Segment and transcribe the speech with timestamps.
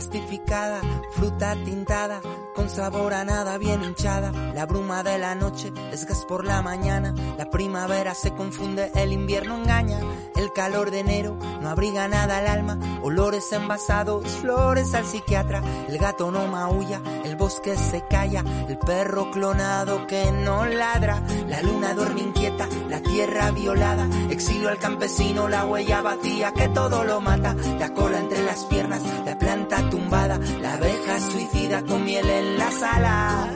[0.00, 0.80] Plastificada,
[1.12, 2.22] fruta tintada,
[2.70, 4.32] sabor a nada bien hinchada.
[4.54, 7.14] La bruma de la noche es gas por la mañana.
[7.36, 9.98] La primavera se confunde, el invierno engaña.
[10.36, 12.78] El calor de enero no abriga nada al alma.
[13.02, 15.62] Olores envasados, flores al psiquiatra.
[15.88, 18.44] El gato no maulla, el bosque se calla.
[18.68, 21.22] El perro clonado que no ladra.
[21.48, 24.08] La luna duerme inquieta, la tierra violada.
[24.30, 27.54] Exilio al campesino, la huella vacía que todo lo mata.
[27.78, 30.38] La cola entre las piernas, la planta tumbada.
[30.60, 33.48] La abeja suicida con miel en las alas.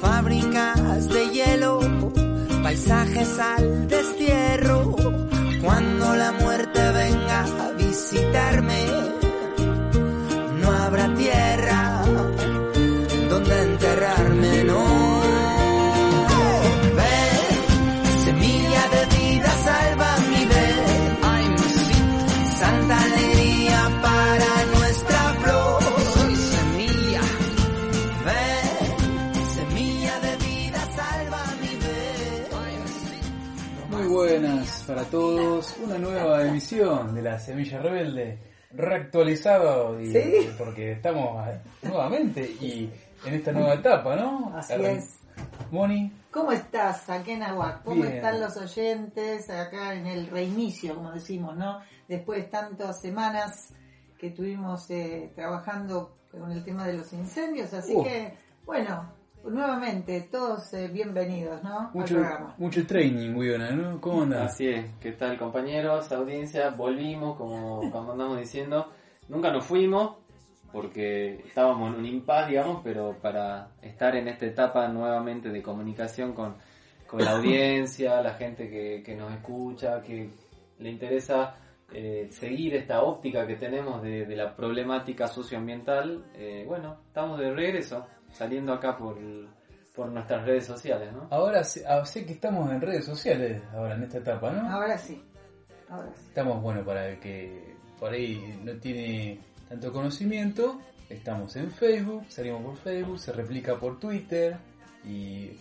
[0.00, 1.80] Fábricas de hielo,
[2.62, 4.96] paisajes al destierro.
[5.62, 8.80] Cuando la muerte venga a visitarme,
[34.98, 38.36] para todos, una nueva emisión de la Semilla Rebelde,
[38.72, 40.12] reactualizado y,
[40.58, 42.90] porque estamos eh, nuevamente y
[43.24, 44.52] en esta nueva etapa, ¿no?
[44.56, 45.14] Así Arran- es.
[45.70, 47.84] Moni, ¿Cómo estás, aquí en Aguac?
[47.84, 48.16] ¿Cómo Bien.
[48.16, 51.78] están los oyentes acá en el reinicio, como decimos, ¿no?
[52.08, 53.72] Después de tantas semanas
[54.18, 58.02] que estuvimos eh, trabajando con el tema de los incendios, así Uh.
[58.02, 58.34] que,
[58.66, 59.12] bueno,
[59.44, 61.90] nuevamente, todos eh, bienvenidos, ¿no?
[61.94, 62.54] mucho, Al programa.
[62.58, 64.00] mucho training, Wiona, ¿no?
[64.00, 64.52] ¿Cómo andás?
[64.52, 66.70] Así es, ¿qué tal compañeros, audiencia?
[66.70, 68.90] Volvimos, como, como andamos diciendo.
[69.28, 70.16] Nunca nos fuimos
[70.72, 76.32] porque estábamos en un impas, digamos, pero para estar en esta etapa nuevamente de comunicación
[76.34, 76.56] con,
[77.06, 80.28] con la audiencia, la gente que, que nos escucha, que
[80.78, 81.56] le interesa
[81.90, 87.50] eh, seguir esta óptica que tenemos de, de la problemática socioambiental, eh, bueno, estamos de
[87.50, 89.16] regreso, saliendo acá por,
[89.94, 91.26] por nuestras redes sociales, ¿no?
[91.30, 94.70] Ahora sé, ah, sé que estamos en redes sociales, ahora en esta etapa, ¿no?
[94.70, 95.22] Ahora sí,
[95.88, 96.22] ahora sí.
[96.28, 102.62] Estamos, bueno, para el que por ahí no tiene tanto conocimiento, estamos en Facebook, salimos
[102.62, 104.56] por Facebook, se replica por Twitter
[105.04, 105.52] y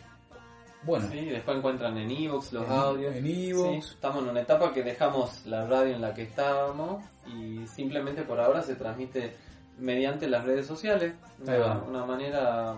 [0.83, 3.16] bueno, Sí, después encuentran en Evox los En- audios.
[3.16, 3.83] en iVoox.
[3.85, 8.22] Sí, estamos en una etapa que dejamos la radio en la que estábamos y simplemente
[8.22, 9.35] por ahora se transmite
[9.77, 11.13] mediante las redes sociales.
[11.41, 12.75] Una, una manera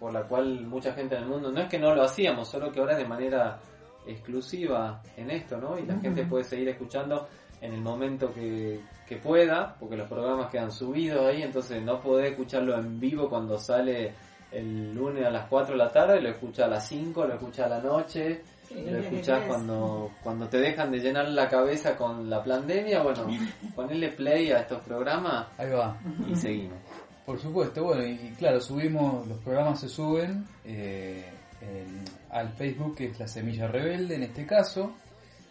[0.00, 2.72] por la cual mucha gente en el mundo, no es que no lo hacíamos, solo
[2.72, 3.60] que ahora es de manera
[4.06, 5.78] exclusiva en esto, ¿no?
[5.78, 7.28] Y la gente puede seguir escuchando
[7.60, 12.30] en el momento que, que pueda, porque los programas quedan subidos ahí, entonces no podés
[12.30, 14.14] escucharlo en vivo cuando sale
[14.50, 17.66] el lunes a las 4 de la tarde, lo escucha a las 5, lo escucha
[17.66, 18.42] a la noche,
[18.74, 23.26] lo escuchás cuando, cuando te dejan de llenar la cabeza con la pandemia, bueno,
[23.74, 25.98] ponerle play a estos programas ahí va.
[26.28, 26.78] y seguimos.
[27.26, 31.24] Por supuesto, bueno, y, y claro, subimos, los programas se suben eh,
[31.60, 34.92] en- al Facebook, que es La Semilla Rebelde en este caso,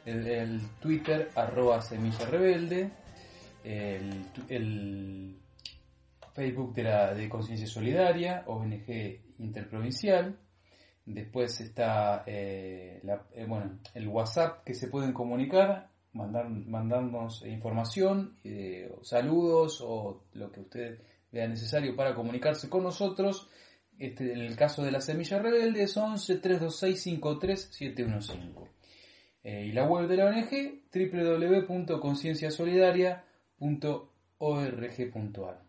[0.06, 2.90] el, el Twitter, arroba Semilla Rebelde,
[3.64, 5.36] el
[6.34, 10.38] Facebook de, la, de Conciencia Solidaria, ONG Interprovincial,
[11.14, 18.38] después está eh, la- eh, bueno, el WhatsApp que se pueden comunicar, mandar, mandarnos información,
[18.44, 21.00] eh, saludos o lo que usted
[21.32, 23.50] vea necesario para comunicarse con nosotros.
[23.98, 28.72] Este, en el caso de la semilla rebelde es 11 326 53 715.
[29.44, 30.84] Eh, y la web de la ONG
[34.40, 35.62] www.concienciasolidaria.org.ar.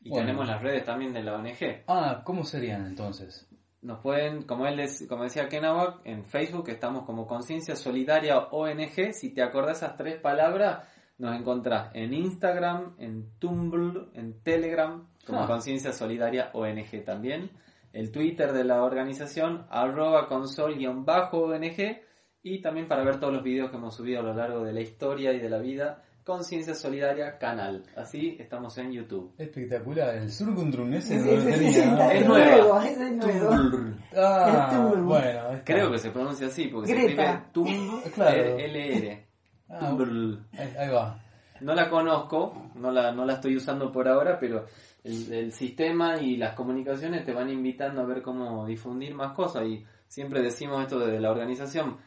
[0.00, 0.26] Y Bueno.
[0.26, 1.82] tenemos las redes también de la ONG.
[1.88, 3.45] Ah, ¿cómo serían entonces?
[3.86, 9.12] Nos pueden, como él es- como decía Kenawak, en Facebook estamos como Conciencia Solidaria ONG.
[9.12, 10.88] Si te acordás esas tres palabras,
[11.18, 15.46] nos encontrás en Instagram, en Tumblr, en Telegram, como Ah.
[15.46, 17.50] Conciencia Solidaria ONG también.
[17.92, 22.02] El Twitter de la organización, arroba consol-ONG.
[22.42, 24.80] Y también para ver todos los videos que hemos subido a lo largo de la
[24.80, 27.84] historia y de la vida Conciencia Solidaria Canal.
[27.94, 29.32] Así estamos en YouTube.
[29.38, 32.12] Espectacular, el Surgundrum ese no lo tenía.
[32.14, 33.48] es nuevo, es nuevo.
[33.48, 33.94] Tumblr.
[34.16, 35.60] Ah, bueno.
[35.64, 37.06] Creo que se pronuncia así, porque Greta.
[37.06, 38.58] se escribe Tum Claro.
[38.58, 39.24] LR.
[39.68, 40.38] Ah, Tumblr.
[40.54, 41.22] ahí, ahí va.
[41.60, 44.66] No la conozco, no la, no la estoy usando por ahora, pero
[45.04, 49.64] el, el sistema y las comunicaciones te van invitando a ver cómo difundir más cosas.
[49.68, 51.98] Y siempre decimos esto desde la organización,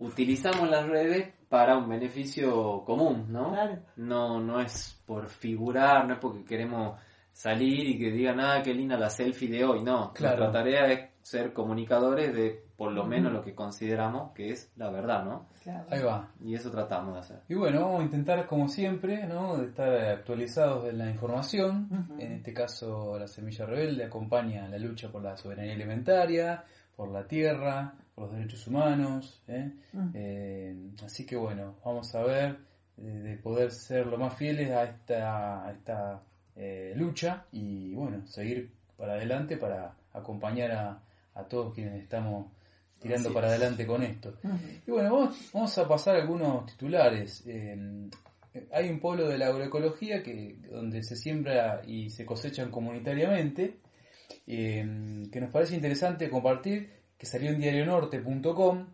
[0.00, 3.50] utilizamos las redes para un beneficio común, ¿no?
[3.50, 3.80] Claro.
[3.96, 6.98] No, no es por figurar, no es porque queremos
[7.32, 9.82] salir y que digan, ah, qué linda la selfie de hoy.
[9.82, 10.38] No, Claro.
[10.38, 14.90] nuestra tarea es ser comunicadores de por lo menos lo que consideramos que es la
[14.90, 15.48] verdad, ¿no?
[15.62, 15.86] Claro.
[15.90, 16.30] Ahí va.
[16.42, 17.40] Y eso tratamos de hacer.
[17.48, 19.58] Y bueno, vamos a intentar, como siempre, ¿no?
[19.58, 21.88] de estar actualizados de la información.
[22.18, 26.64] En este caso, la Semilla Rebelde acompaña la lucha por la soberanía alimentaria,
[27.00, 29.42] por la tierra, por los derechos humanos.
[29.48, 29.72] ¿eh?
[29.94, 30.10] Ujú.
[30.12, 32.58] Eh, así que bueno, vamos a ver
[32.98, 36.22] eh, de poder ser lo más fieles a esta, a esta
[36.56, 41.02] eh, lucha y bueno, seguir para adelante para acompañar a,
[41.36, 42.52] a todos quienes estamos
[42.98, 43.54] tirando Así para es.
[43.54, 44.34] adelante con esto.
[44.44, 44.58] Ujú.
[44.86, 47.42] Y bueno, vamos, vamos a pasar algunos titulares.
[47.46, 48.10] Eh,
[48.72, 53.78] hay un polo de la agroecología que donde se siembra y se cosechan comunitariamente,
[54.46, 58.86] eh, que nos parece interesante compartir, que salió en diarionorte.com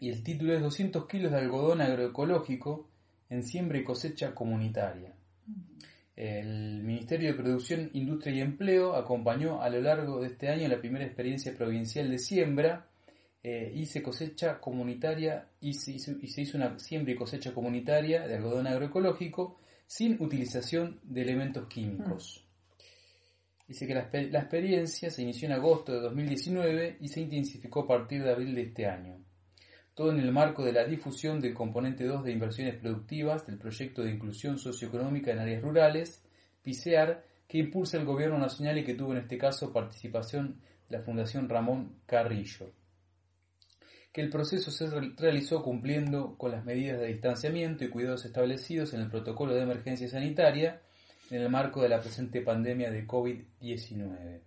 [0.00, 2.88] y el título es 200 kilos de algodón agroecológico
[3.30, 5.14] en siembra y cosecha comunitaria.
[6.16, 10.78] El Ministerio de Producción, Industria y Empleo acompañó a lo largo de este año la
[10.78, 12.86] primera experiencia provincial de siembra
[13.42, 18.66] eh, y se cosecha comunitaria y se hizo una siembra y cosecha comunitaria de algodón
[18.66, 22.43] agroecológico sin utilización de elementos químicos.
[23.66, 27.80] Dice que la, exper- la experiencia se inició en agosto de 2019 y se intensificó
[27.80, 29.18] a partir de abril de este año.
[29.94, 34.02] Todo en el marco de la difusión del componente 2 de inversiones productivas del proyecto
[34.02, 36.22] de inclusión socioeconómica en áreas rurales,
[36.62, 41.02] PICEAR, que impulsa el gobierno nacional y que tuvo en este caso participación de la
[41.04, 42.72] Fundación Ramón Carrillo
[44.12, 48.94] que el proceso se re- realizó cumpliendo con las medidas de distanciamiento y cuidados establecidos
[48.94, 50.80] en el protocolo de emergencia sanitaria
[51.30, 54.40] en el marco de la presente pandemia de COVID-19.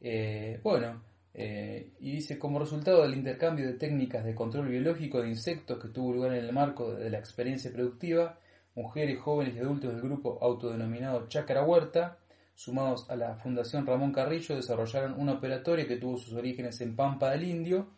[0.00, 1.02] Eh, bueno,
[1.34, 5.88] eh, y dice, como resultado del intercambio de técnicas de control biológico de insectos que
[5.88, 8.38] tuvo lugar en el marco de la experiencia productiva,
[8.74, 12.18] mujeres, jóvenes y adultos del grupo autodenominado Chácara Huerta,
[12.54, 17.30] sumados a la Fundación Ramón Carrillo, desarrollaron una operatoria que tuvo sus orígenes en Pampa
[17.30, 17.90] del Indio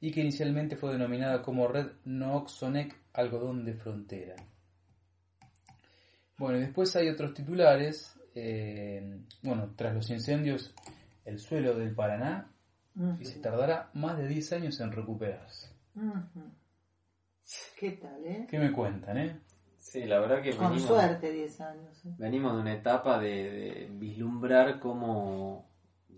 [0.00, 4.36] y que inicialmente fue denominada como Red Nooxonec Algodón de Frontera.
[6.38, 8.12] Bueno, y después hay otros titulares.
[8.34, 10.74] eh, bueno, tras los incendios,
[11.24, 12.52] el suelo del Paraná
[13.20, 15.70] y se tardará más de 10 años en recuperarse.
[17.78, 18.46] ¿Qué tal, eh?
[18.50, 19.40] ¿Qué me cuentan, eh?
[19.78, 22.04] Sí, la verdad que Con venimos, suerte 10 años.
[22.06, 22.14] ¿eh?
[22.18, 25.65] venimos de una etapa de, de vislumbrar cómo,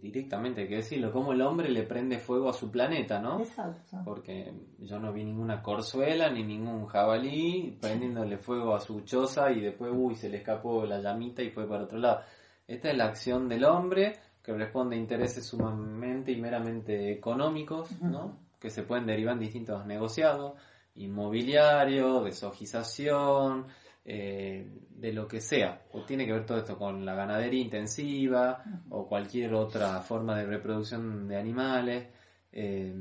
[0.01, 3.41] directamente hay que decirlo, cómo el hombre le prende fuego a su planeta, ¿no?
[3.41, 3.99] Exacto.
[4.05, 9.61] Porque yo no vi ninguna corzuela ni ningún jabalí prendiéndole fuego a su choza y
[9.61, 12.21] después, uy, se le escapó la llamita y fue para otro lado.
[12.67, 18.39] Esta es la acción del hombre que responde a intereses sumamente y meramente económicos, ¿no?
[18.59, 20.55] Que se pueden derivar en distintos negociados,
[20.95, 23.67] inmobiliario, desojización,
[24.11, 25.83] eh, de lo que sea.
[25.93, 30.47] O tiene que ver todo esto con la ganadería intensiva o cualquier otra forma de
[30.47, 32.09] reproducción de animales.
[32.51, 32.95] Eh,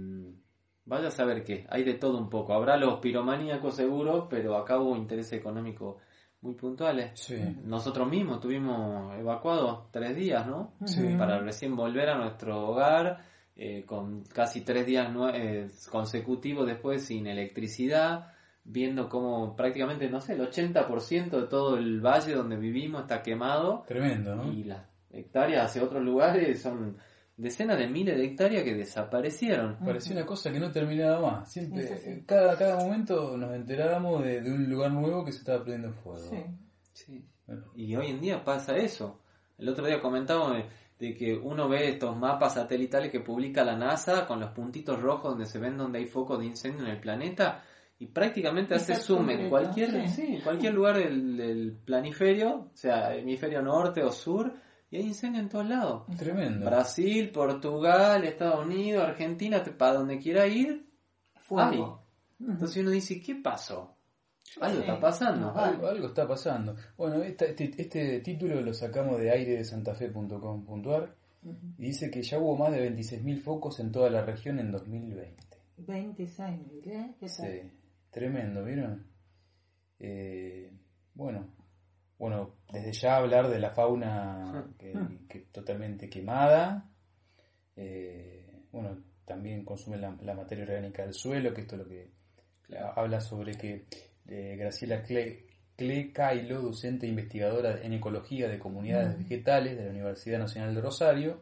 [0.84, 2.54] vaya a saber qué, hay de todo un poco.
[2.54, 5.96] Habrá los piromaníacos seguro, pero acá hubo intereses económicos
[6.42, 7.18] muy puntuales.
[7.18, 7.38] Sí.
[7.64, 10.74] Nosotros mismos tuvimos evacuados tres días, ¿no?
[10.84, 11.16] Sí.
[11.18, 13.24] Para recién volver a nuestro hogar,
[13.56, 18.34] eh, con casi tres días eh, consecutivos después sin electricidad,
[18.70, 23.84] viendo cómo prácticamente, no sé, el 80% de todo el valle donde vivimos está quemado
[23.88, 24.52] Tremendo, ¿no?
[24.52, 26.98] y las hectáreas hacia otros lugares son
[27.38, 29.78] decenas de miles de hectáreas que desaparecieron.
[29.78, 31.52] Parecía una cosa que no terminaba más.
[31.52, 35.64] Siempre, eh, cada, cada momento nos enterábamos de, de un lugar nuevo que se estaba
[35.64, 36.30] prendiendo fuego.
[36.30, 36.44] Sí.
[36.92, 37.26] Sí.
[37.76, 39.22] Y hoy en día pasa eso.
[39.58, 40.66] El otro día comentábamos de,
[41.00, 45.32] de que uno ve estos mapas satelitales que publica la NASA con los puntitos rojos
[45.32, 47.64] donde se ven donde hay focos de incendio en el planeta
[48.00, 50.22] y prácticamente hace zoom en cualquier, sí.
[50.22, 54.54] sí, en cualquier lugar del, del planiferio, o sea, hemisferio norte o sur,
[54.90, 56.04] y hay incendio en todos lados.
[56.18, 56.66] Tremendo.
[56.66, 61.42] Brasil, Portugal, Estados Unidos, Argentina, para donde quiera ir, hay.
[61.42, 62.04] Fuego.
[62.40, 63.96] Entonces uno dice, ¿qué pasó?
[64.62, 64.82] Algo Sí.
[64.88, 65.52] está pasando.
[65.52, 66.76] No, Algo, algo está pasando.
[66.98, 71.16] Bueno, esta- este, este título lo sacamos de aire de santafe.com.ar
[71.78, 75.36] y dice que ya hubo más de 26.000 focos en toda la región en 2020.
[75.78, 77.16] 26 mil, ¿eh?
[77.20, 77.30] ¿Qué tal?
[77.30, 77.72] Sí,
[78.18, 79.06] tremendo, ¿vieron?
[80.00, 80.72] Eh,
[81.14, 81.48] bueno,
[82.18, 84.94] bueno, desde ya hablar de la fauna que,
[85.30, 86.90] que totalmente quemada.
[87.76, 92.10] Eh, bueno, también consume la, la materia orgánica del suelo, que esto es lo que
[92.96, 93.86] habla sobre que
[94.28, 95.46] eh, Graciela Cle,
[95.76, 100.82] Cle Cailo, docente e investigadora en ecología de comunidades vegetales de la Universidad Nacional de
[100.82, 101.42] Rosario,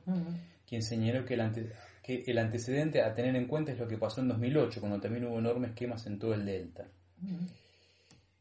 [0.67, 1.71] quien señaló que el, ante-
[2.05, 5.25] que el antecedente a tener en cuenta es lo que pasó en 2008, cuando también
[5.25, 6.87] hubo enormes quemas en todo el delta.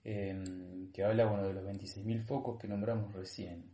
[0.04, 3.64] Eh, que habla bueno, de los 26.000 focos que nombramos recién.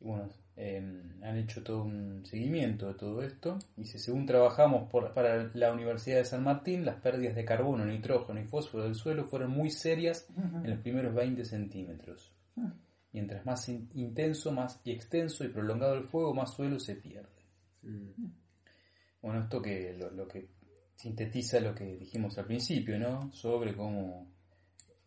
[0.00, 0.76] Y bueno, eh,
[1.22, 3.58] han hecho todo un seguimiento de todo esto.
[3.76, 8.40] Dice, según trabajamos por, para la Universidad de San Martín, las pérdidas de carbono, nitrógeno
[8.40, 10.28] y fósforo del suelo fueron muy serias
[10.64, 12.32] en los primeros 20 centímetros.
[13.12, 17.28] Mientras más in- intenso, más y extenso y prolongado el fuego, más suelo se pierde.
[19.22, 20.48] Bueno, esto que lo, lo que
[20.94, 23.32] sintetiza lo que dijimos al principio, ¿no?
[23.32, 24.26] Sobre cómo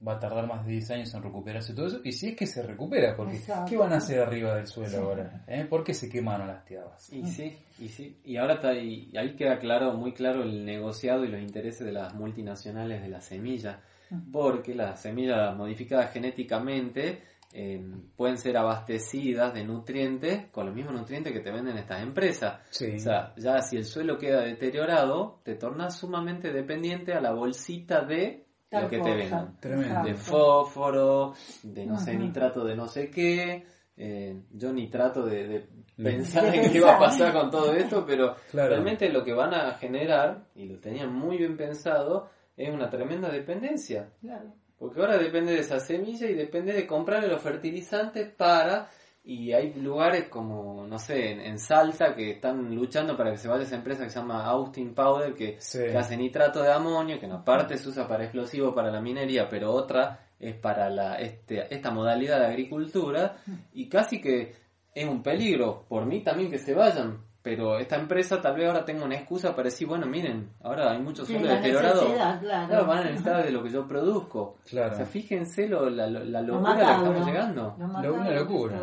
[0.06, 2.02] va a tardar más de 10 años en recuperarse todo eso.
[2.04, 3.70] Y si es que se recupera, porque Exacto.
[3.70, 5.44] ¿qué van a hacer arriba del suelo ahora?
[5.48, 5.66] ¿Eh?
[5.70, 7.12] ¿Por qué se quemaron las tierras?
[7.12, 8.20] Y sí, y sí.
[8.24, 11.92] Y ahora está ahí, ahí queda claro, muy claro el negociado y los intereses de
[11.92, 13.82] las multinacionales de la semilla.
[14.30, 17.22] Porque las semillas modificadas genéticamente
[17.54, 17.82] eh,
[18.16, 22.62] pueden ser abastecidas de nutrientes con los mismos nutrientes que te venden estas empresas.
[22.70, 22.96] Sí.
[22.96, 28.04] O sea, ya si el suelo queda deteriorado, te tornas sumamente dependiente a la bolsita
[28.06, 29.58] de Tal lo que te vendan.
[29.60, 30.04] Tremendo.
[30.04, 32.20] De fósforo, de no sé, Ajá.
[32.20, 33.66] nitrato de no sé qué.
[33.98, 35.68] Eh, yo ni trato de,
[35.98, 38.70] pensar De en qué va a pasar con todo esto, pero Claro.
[38.70, 43.30] realmente lo que van a generar, y lo tenían muy bien pensado, es una tremenda
[43.30, 44.10] dependencia.
[44.22, 44.54] Claro.
[44.82, 48.90] Porque ahora depende de esa semilla y depende de comprarle los fertilizantes para...
[49.24, 53.48] Y hay lugares como, no sé, en, en Salta que están luchando para que se
[53.48, 55.78] vaya esa empresa que se llama Austin Powder, que, Sí.
[55.78, 59.48] que hace nitrato de amonio, que una parte se usa para explosivo para la minería,
[59.48, 63.38] pero otra es para la, este, esta modalidad de agricultura.
[63.74, 64.56] Y casi que
[64.96, 67.20] es un peligro, por mí también que se vayan.
[67.44, 71.00] Pero esta empresa tal vez ahora tenga una excusa para decir, bueno, miren, ahora hay
[71.02, 72.14] mucho Sí, suelo la deteriorado.
[72.14, 72.40] claro.
[72.68, 74.58] Claro, van a necesitar de lo que yo produzco.
[74.70, 74.94] Claro.
[74.94, 77.76] O sea, fíjense lo, la, lo- la Lo locura a la que estamos llegando.
[78.04, 78.80] Lo una locura.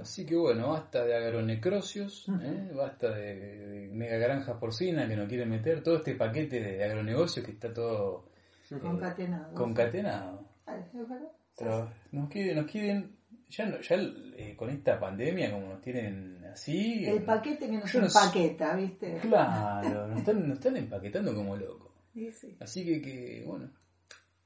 [0.00, 2.72] Así que bueno, basta de agronecrocios, ¿eh?
[2.74, 7.46] basta de, de mega granjas porcinas que no quieren meter, todo este paquete de agronegocios
[7.46, 8.24] que está todo
[8.72, 9.54] eh, Concatenado.
[9.54, 10.44] concatenado.
[12.12, 13.16] Nos quieren, nos quieren
[13.50, 17.04] ya, no- ya eh, con esta pandemia como nos tienen así...
[17.04, 19.18] El eh, paquete que no yo se no sé- empaqueta, ¿viste?
[19.20, 21.90] Claro, nos están, nos están empaquetando como locos.
[22.14, 22.56] Sí, sí.
[22.60, 23.70] Así que, que, bueno,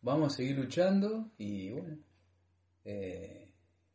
[0.02, 1.96] vamos a seguir luchando y bueno,
[2.84, 3.43] eh,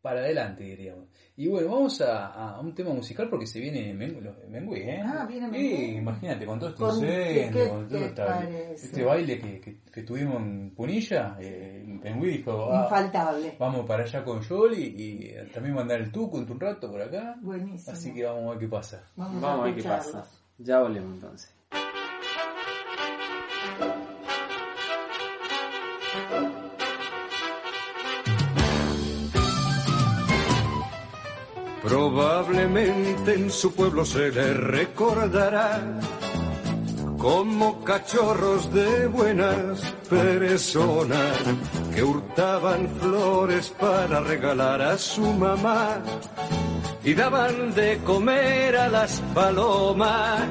[0.01, 1.07] para adelante diríamos.
[1.35, 5.01] Y bueno, vamos a, a un tema musical porque se viene Mengu- los- Mengüí, ¿eh?
[5.03, 5.97] Ah, viene Sí, Mengüí.
[5.97, 8.73] imagínate, con todo este Con- incendio, ¿qué con todo te esta- parece?
[8.73, 11.83] este baile que, que, que tuvimos en Punilla, eh,
[12.21, 13.55] dijo, ah, Infaltable.
[13.59, 17.35] vamos para allá con Yoli y también mandar el tuco un rato por acá.
[17.41, 17.91] Buenísimo.
[17.93, 19.03] Así que vamos a ver qué pasa.
[19.15, 20.11] Vamos, Vamos a ver qué escucharlos.
[20.15, 20.35] pasa.
[20.57, 21.55] Ya volvemos entonces.
[31.89, 35.81] Probablemente en su pueblo se le recordará
[37.17, 41.35] como cachorros de buenas personas
[41.95, 46.03] que hurtaban flores para regalar a su mamá
[47.03, 50.43] y daban de comer a las palomas.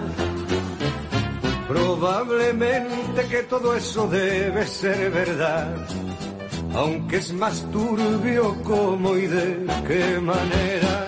[1.68, 5.86] Probablemente que todo eso debe ser verdad,
[6.74, 11.07] aunque es más turbio cómo y de qué manera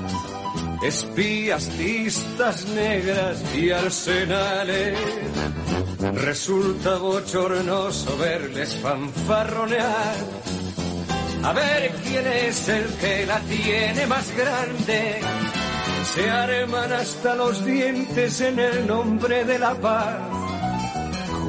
[0.83, 4.97] espías, listas negras y arsenales.
[6.15, 10.15] Resulta bochornoso verles fanfarronear.
[11.43, 15.19] A ver quién es el que la tiene más grande.
[16.13, 20.19] Se arman hasta los dientes en el nombre de la paz.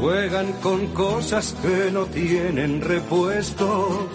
[0.01, 4.09] Juegan con cosas que no tienen repuesto.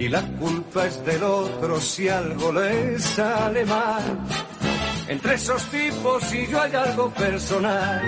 [0.00, 4.02] Y la culpa es del otro si algo les sale mal.
[5.06, 8.02] Entre esos tipos y yo hay algo personal.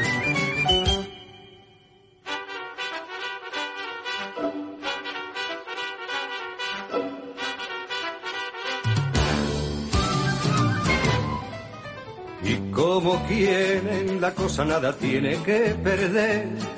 [12.43, 16.72] Y como quieren, la cosa nada tiene que perder.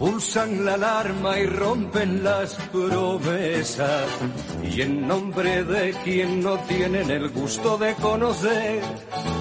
[0.00, 4.06] Pulsan la alarma y rompen las promesas.
[4.64, 8.82] Y en nombre de quien no tienen el gusto de conocer,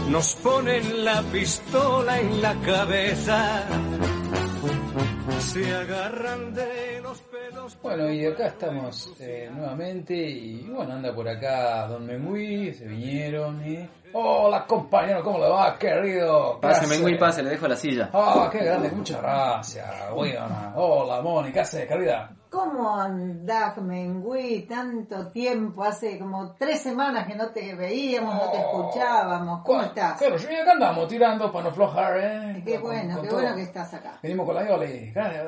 [0.10, 3.68] nos ponen la pistola en la cabeza.
[5.39, 6.88] Se agarran de.
[7.82, 13.66] Bueno, y acá estamos eh, nuevamente y bueno, anda por acá Don Mengui, se vinieron
[13.66, 13.88] y...
[14.12, 16.60] Hola compañero, ¿cómo le va, querido?
[16.60, 16.88] ¿Qué Pase?
[16.88, 18.10] Mengui, pase, le dejo la silla.
[18.12, 20.74] Ah, qué grande, muchas gracias, buena.
[20.76, 22.32] Hola, Moni, ¿qué haces, querida?
[22.50, 24.64] ¿Cómo andás, Mengui?
[24.64, 28.90] Tanto tiempo, hace como tres semanas que no te veíamos, no te Oh.
[28.90, 29.62] escuchábamos.
[29.64, 30.18] ¿Cómo estás?
[30.18, 32.64] Claro, yo acá andamos tirando para no aflojar, ¿eh?
[32.66, 33.40] Qué Con- bueno, con qué todo.
[33.42, 34.18] bueno que estás acá.
[34.24, 35.46] Venimos con la Yoli, gracias.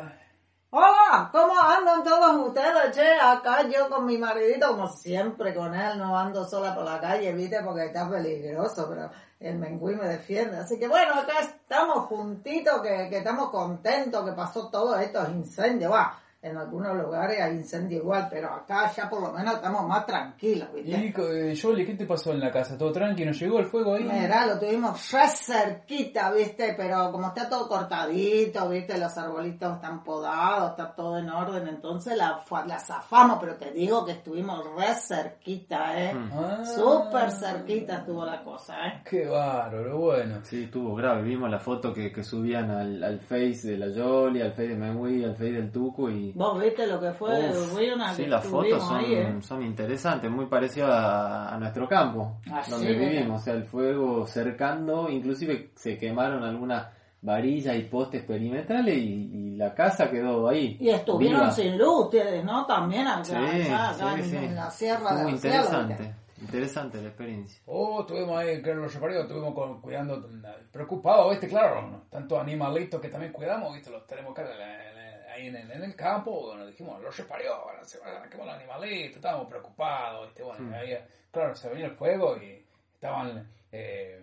[0.73, 2.95] Hola, ¿cómo andan todos ustedes?
[2.95, 6.97] Che, acá yo con mi maridito, como siempre con él, no ando sola por la
[6.97, 9.11] calle, viste, porque está peligroso, pero
[9.41, 10.59] el Mengui me defiende.
[10.59, 15.91] Así que bueno, acá estamos juntitos, que, que estamos contentos, que pasó todos estos incendios.
[15.91, 20.05] Va, en algunos lugares hay incendio igual, pero acá ya por lo menos estamos más
[20.07, 20.91] tranquilos, viste.
[20.91, 21.13] Y
[21.49, 22.77] eh, Yoli, ¿qué te pasó en la casa?
[22.77, 23.23] ¿Todo tranqui?
[23.25, 24.03] ¿No llegó el fuego ahí?
[24.03, 30.03] Mirá, lo tuvimos re cerquita, viste, pero como está todo cortadito, viste, los arbolitos están
[30.03, 34.65] podados, está todo en orden, entonces la, fue- la zafamos, pero te digo que estuvimos
[34.75, 36.13] re cerquita, eh.
[36.33, 36.63] Ah.
[36.65, 39.01] Súper cerquita estuvo la cosa, eh.
[39.07, 40.39] Qué bárbaro, bueno.
[40.43, 41.21] Sí, estuvo grave.
[41.21, 44.75] Vimos la foto que, que subían al, al Face de la Yoli, al Face de
[44.75, 46.30] Mengui, al Face del Tuco y...
[46.35, 49.35] Vos viste lo que fue, Uf, una sí, que las fotos son, ahí, eh.
[49.41, 53.41] son interesantes, muy parecido a, a nuestro campo, Ah, donde sí, vivimos.
[53.41, 56.87] O sea, el fuego cercando, inclusive se quemaron algunas
[57.23, 60.77] varillas y postes perimetrales y, y la casa quedó ahí.
[60.79, 61.51] Y estuvieron viva.
[61.51, 62.65] sin luz ustedes, ¿no?
[62.65, 65.67] También acá, Sí, acá, acá sí, en, en la sierra Estuvo del cielo, ¿viste?
[65.67, 67.61] interesante, interesante la experiencia.
[67.67, 70.27] Oh, estuvimos ahí, que los reparidos, estuvimos con- cuidando,
[70.71, 71.47] preocupados, ¿viste?
[71.47, 72.01] Claro, ¿no?
[72.09, 73.91] tantos animalitos que también cuidamos, ¿viste?
[73.91, 75.00] Los tenemos acá en la-
[75.47, 78.47] en en el, en el campo, bueno, dijimos, los reparió, ahora se van a los
[78.55, 80.43] animalitos, estábamos preocupados, ¿viste?
[80.43, 80.97] Bueno, ahí,
[81.31, 84.19] claro, se venía el fuego y estaban eh,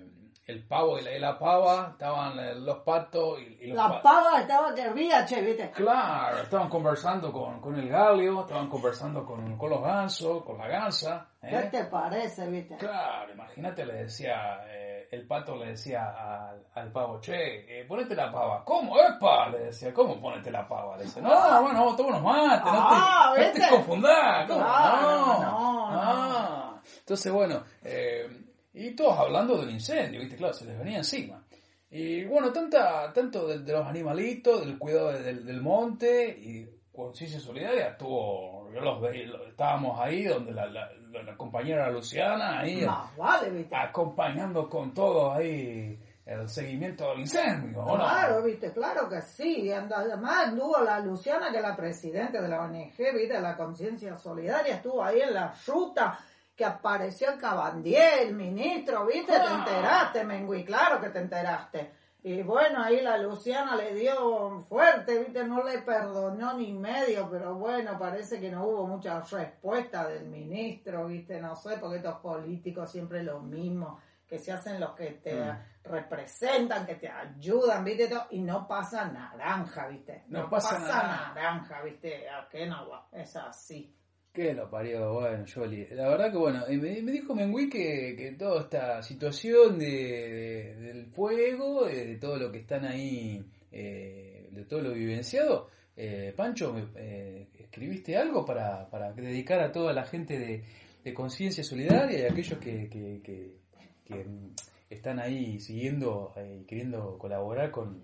[0.46, 3.88] el pavo y la, y la pava, estaban eh, los patos y, y los La
[3.88, 4.02] patos.
[4.02, 5.70] pava estaba que ría, che, viste.
[5.72, 10.66] Claro, estaban conversando con, con el galio, estaban conversando con, con los gansos, con la
[10.68, 11.28] gansa.
[11.42, 11.50] ¿eh?
[11.50, 12.76] ¿Qué te parece, viste?
[12.78, 18.14] Claro, imagínate, le decía, eh, el pato le decía al, al pavo, che, eh, ponete
[18.14, 18.64] la pava.
[18.64, 18.96] ¿Cómo?
[18.98, 19.48] ¡Epa!
[19.50, 20.96] Le decía, ¿cómo ponete la pava?
[20.96, 23.60] Le dice, no, bueno, toma unos mates, no Ah, te, no ¿viste?
[23.60, 23.68] te.
[23.84, 24.00] ¿cómo?
[24.00, 25.86] Claro, no, no, no.
[25.90, 26.80] Ah.
[27.00, 28.28] Entonces, bueno, eh,
[28.74, 30.36] y todos hablando del incendio, ¿viste?
[30.36, 31.42] Claro, se les venía encima.
[31.90, 36.68] Y bueno, tanta, tanto de, de los animalitos, del cuidado de- del, del monte y
[36.92, 42.86] conciencia solidaria, estuvo, yo los veía, estábamos ahí donde la, la, la- compañera Luciana, ahí
[43.16, 48.04] vale, acompañando con todo ahí el seguimiento del incendio, ¿o no?
[48.04, 49.70] Claro, viste, claro que sí.
[49.72, 54.74] Además, estuvo la Luciana, que es la presidenta de la ONG, viste, la Conciencia Solidaria,
[54.74, 56.18] estuvo ahí en la ruta
[56.54, 59.56] que apareció el Cabandier, el ministro, viste, te Ah.
[59.66, 61.92] enteraste, Mengui, claro que te enteraste.
[62.28, 67.54] Y bueno, ahí la Luciana le dio fuerte, viste, no le perdonó ni medio, pero
[67.54, 72.92] bueno, parece que no hubo mucha respuesta del ministro, viste, no sé, porque estos políticos
[72.92, 75.42] siempre lo mismo, que se hacen los que te
[75.84, 80.24] representan, que te ayudan, viste, todo, y no pasa naranja, viste.
[80.28, 83.08] No pasa naranja, viste, ¿a qué no?
[83.10, 83.97] Es así.
[84.32, 85.86] Que lo parió, bueno, Jolly.
[85.90, 90.74] La verdad que bueno, eh, me, dijo Mengui que, que toda esta situación de, de-
[90.76, 96.32] del fuego, de, de todo lo que están ahí, eh, de todo lo vivenciado, eh,
[96.36, 100.62] Pancho, eh, ¿escribiste algo para, para dedicar a toda la gente de,
[101.02, 103.56] de conciencia solidaria y a aquellos que, que, que-
[104.04, 104.52] que, mm,
[104.88, 108.02] están ahí siguiendo eh, y queriendo colaborar con,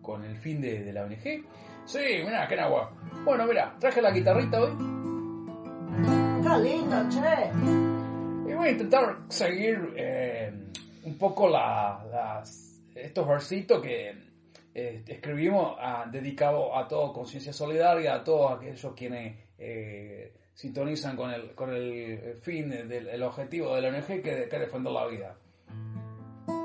[0.00, 1.44] con el fin de, de la ONG?
[1.86, 2.94] Sí, mira, qué agua.
[3.24, 5.11] Bueno, mira, traje la guitarrita hoy.
[6.52, 8.50] Está lindo, che.
[8.50, 10.52] Y voy a intentar seguir eh,
[11.18, 12.42] poco la,
[12.94, 14.14] estos versitos que
[14.74, 21.30] eh, escribimos ah, dedicado a todo Conciencia Solidaria, a todos aquellos quienes eh, sintonizan con
[21.30, 25.34] el, con el fin, del el objetivo de la ONG que, que defender la vida.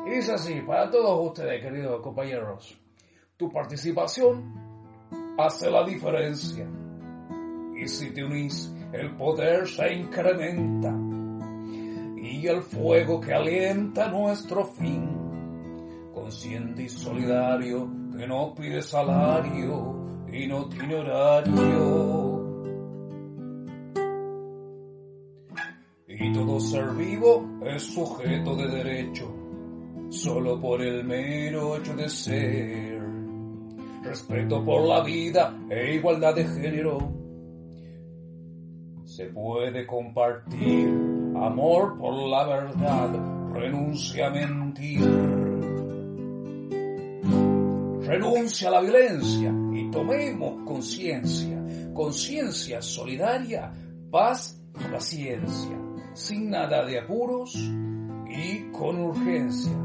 [0.06, 2.78] Y dice así, para todos ustedes, queridos compañeros,
[3.38, 4.54] tu participación
[5.38, 6.68] hace la diferencia.
[7.74, 10.94] Y si te unís, el poder se incrementa.
[12.22, 20.48] Y el fuego que alienta nuestro fin, consciente y solidario, que no pide salario y
[20.48, 22.38] no tiene horario.
[26.08, 29.32] Y todo ser vivo es sujeto de derecho,
[30.10, 32.98] solo por el mero hecho de ser.
[34.04, 37.17] Respeto por la vida e igualdad de género.
[39.18, 40.90] Se puede compartir
[41.36, 43.10] amor por la verdad,
[43.52, 45.02] renuncia a mentir.
[48.06, 51.58] Renuncia a la violencia y tomemos conciencia,
[51.96, 53.74] conciencia solidaria,
[54.12, 55.82] paz y paciencia,
[56.14, 59.76] sin nada de apuros y con urgencia.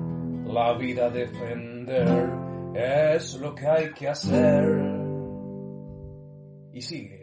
[0.45, 2.31] La vida defender
[2.75, 5.01] es lo que hay que hacer.
[6.75, 7.22] Y sigue.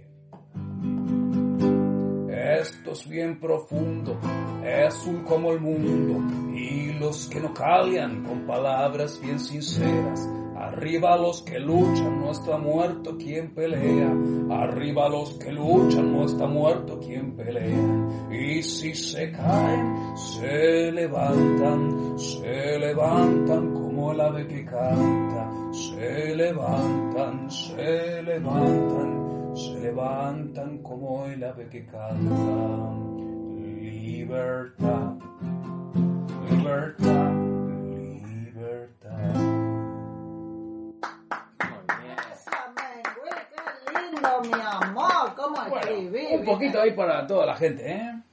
[2.60, 4.20] Esto es bien profundo,
[4.66, 6.22] es azul como el mundo,
[6.54, 10.28] y los que no callan con palabras bien sinceras.
[10.58, 14.14] Arriba los que luchan, no está muerto quien pelea.
[14.50, 18.28] Arriba los que luchan, no está muerto quien pelea.
[18.30, 25.50] Y si se caen, se levantan, se levantan como el ave que canta.
[25.72, 29.19] Se levantan, se levantan,
[29.60, 32.96] se levantan como el ave que canta.
[33.58, 35.14] Libertad,
[36.50, 37.34] libertad,
[38.24, 39.36] libertad.
[41.60, 42.18] Muy bien.
[43.86, 45.36] Qué lindo, mi amor.
[45.36, 46.10] ¿Cómo escribí?
[46.10, 48.24] Bueno, un poquito ahí para toda la gente, ¿eh?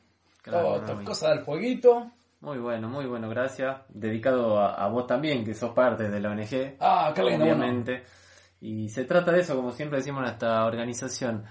[0.42, 2.10] Claro, Todo, cosa del fueguito.
[2.40, 3.78] Muy bueno, muy bueno, gracias.
[3.88, 6.76] Dedicado a, a vos también, que sos parte de la ONG.
[6.78, 7.64] Ah, qué lindo, bueno.
[8.60, 11.44] Y se trata de eso, como siempre decimos en esta organización.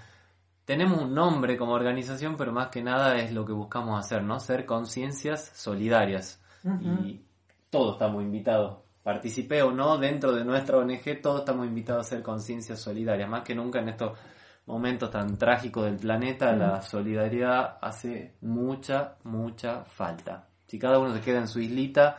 [0.64, 4.40] Tenemos un nombre como organización, pero más que nada es lo que buscamos hacer, ¿no?
[4.40, 6.42] Ser conciencias solidarias.
[6.80, 7.24] Y
[7.70, 12.22] todos estamos invitados, participé o no dentro de nuestra ONG, todos estamos invitados a ser
[12.24, 13.30] conciencias solidarias.
[13.30, 14.18] Más que nunca en estos
[14.66, 20.48] momentos tan trágicos del planeta, la solidaridad hace mucha, mucha falta.
[20.66, 22.18] Si cada uno se queda en su islita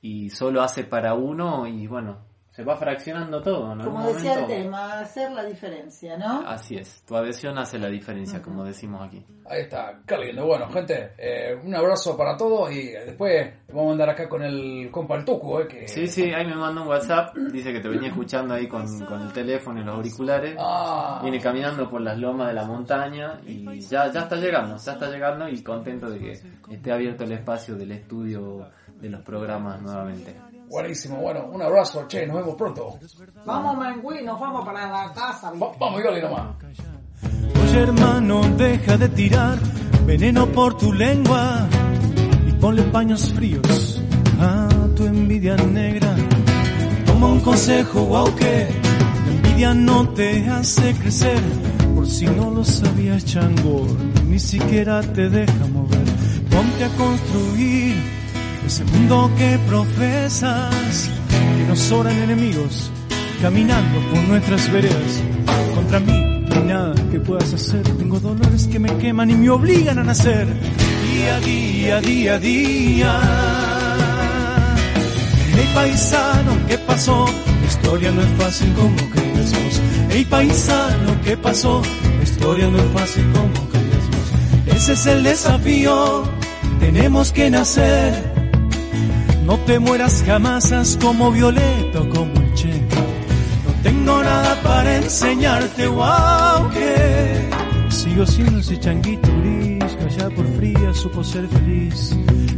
[0.00, 2.27] y solo hace para uno, y bueno,
[2.58, 3.84] se va fraccionando todo, ¿no?
[3.84, 6.40] Como decía el momento- tema, hacer la diferencia, ¿no?
[6.44, 9.24] Así es, tu adhesión hace la diferencia, como decimos aquí.
[9.48, 10.44] Ahí está, qué lindo.
[10.44, 14.90] Bueno, gente, eh, un abrazo para todos y después vamos a andar acá con el
[14.90, 15.86] compa el Tucu, eh, que...
[15.86, 19.22] Sí, sí, ahí me manda un WhatsApp, dice que te venía escuchando ahí con, con
[19.22, 20.56] el teléfono y los auriculares.
[20.58, 24.92] Ah, Viene caminando por las lomas de la montaña y ya, ya está llegando, ya
[24.94, 26.32] está llegando y contento de que
[26.72, 28.68] esté abierto el espacio del estudio
[29.00, 30.34] de los programas nuevamente.
[30.68, 31.16] Buenísimo.
[31.16, 32.98] Bueno, un abrazo, che, nos vemos pronto.
[33.44, 35.50] Vamos, Mengüí, nos vamos para la casa.
[35.52, 36.46] Va- vamos, Yoli, nomás.
[37.62, 39.58] Oye hermano, deja de tirar
[40.06, 41.66] veneno por tu lengua
[42.46, 44.02] y ponle paños fríos
[44.40, 46.14] a tu envidia negra.
[47.06, 48.68] Toma un consejo, wow, que
[49.26, 51.40] la envidia no te hace crecer.
[51.94, 53.86] Por si no lo sabías, chango,
[54.26, 56.04] ni siquiera te deja mover.
[56.50, 57.96] Ponte a construir
[58.68, 61.10] ese mundo que profesas,
[61.56, 62.90] que nos sobran enemigos
[63.40, 65.22] caminando por nuestras veredas.
[65.74, 67.82] Contra mí no hay nada que puedas hacer.
[67.96, 70.46] Tengo dolores que me queman y me obligan a nacer.
[71.10, 73.20] Día día, día día.
[75.54, 77.24] Hey paisano, ¿qué pasó?
[77.62, 79.82] La historia no es fácil como creías vos.
[80.10, 81.80] Hey paisano, ¿qué pasó?
[82.18, 84.76] La historia no es fácil como creías vos.
[84.76, 86.24] Ese es el desafío.
[86.80, 88.37] Tenemos que nacer.
[89.48, 92.68] No te mueras jamás, haz como Violeta o como el Che.
[92.68, 97.48] No tengo nada para enseñarte, wow, que
[97.88, 102.14] sigo siendo ese changuito gris, que por fría supo ser feliz.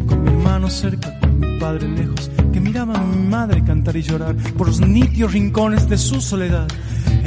[0.09, 4.03] Con mi hermano cerca, con mi padre lejos, que miraba a mi madre cantar y
[4.03, 6.67] llorar por los nítidos rincones de su soledad.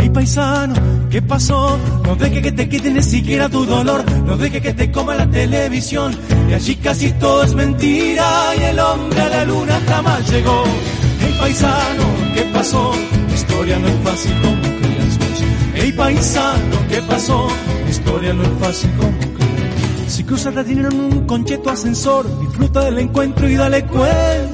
[0.04, 0.74] Hey paisano,
[1.10, 1.80] ¿qué pasó?
[2.04, 5.30] No deje que te quite ni siquiera tu dolor, no deje que te coma la
[5.30, 6.14] televisión,
[6.50, 10.66] y allí casi todo es mentira y el hombre a la luna jamás llegó.
[11.22, 12.04] Hey paisano,
[12.36, 12.92] ¿qué pasó?
[13.30, 15.44] La historia no es fácil como creías vos.
[15.74, 17.48] Hey paisano, ¿qué pasó?
[17.86, 20.14] La historia no es fácil como creías.
[20.14, 24.53] Si cruzas la dinero en un concheto ascensor, disfruta del encuentro y dale cuentas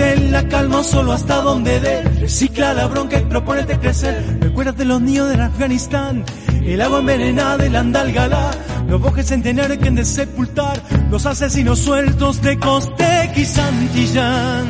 [0.00, 2.02] mantén la calma solo hasta donde dé.
[2.20, 4.38] Recicla la bronca y proponete crecer.
[4.40, 6.24] Recuérdate los niños del Afganistán,
[6.62, 8.50] el agua envenenada del Andalgalá,
[8.88, 14.66] los bosques centenarios que han de sepultar, los asesinos sueltos de Costec y Santillán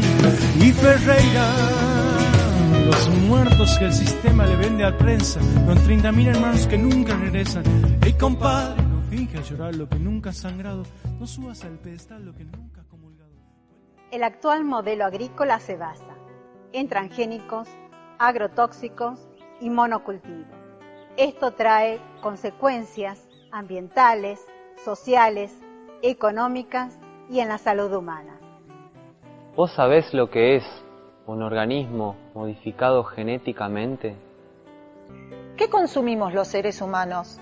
[0.61, 1.47] y Ferreira.
[2.87, 7.63] Los muertos que el sistema le vende a prensa, con 30.000 hermanos que nunca regresan.
[8.03, 10.85] Ey compadre, no finge llorar lo que nunca ha sangrado,
[11.21, 12.70] no subas al pedestal lo que nunca.
[14.11, 16.17] El actual modelo agrícola se basa
[16.73, 17.69] en transgénicos,
[18.19, 19.29] agrotóxicos
[19.61, 20.51] y monocultivo.
[21.17, 24.45] Esto trae consecuencias ambientales,
[24.85, 25.57] sociales,
[26.03, 28.41] económicas y en la salud humana.
[29.55, 30.65] ¿Vos sabés lo que es
[31.27, 34.17] un organismo modificado genéticamente?
[35.57, 37.39] ¿Qué consumimos los seres humanos?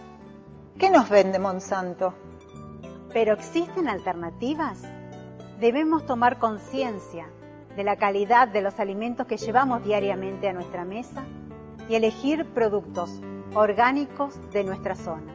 [0.78, 2.12] ¿Qué nos vende Monsanto?
[3.12, 4.97] ¿Pero existen alternativas?
[5.60, 7.28] Debemos tomar conciencia
[7.76, 11.24] de la calidad de los alimentos que llevamos diariamente a nuestra mesa
[11.88, 13.10] y elegir productos
[13.54, 15.34] orgánicos de nuestra zona.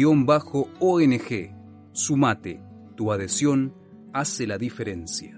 [1.92, 2.62] Sumate,
[2.96, 3.83] tu adhesión
[4.14, 5.36] hace la diferencia.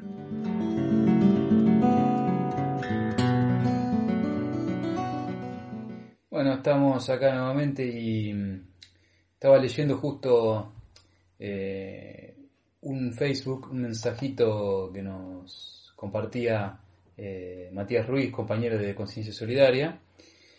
[6.29, 8.61] Bueno, estamos acá nuevamente y mm,
[9.33, 10.73] estaba leyendo justo
[11.39, 12.35] eh,
[12.81, 16.77] un Facebook, un mensajito que nos compartía
[17.17, 19.97] eh, Matías Ruiz, compañero de Conciencia Solidaria,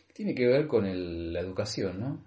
[0.08, 0.84] que tiene que ver con
[1.32, 2.24] la educación, ¿no?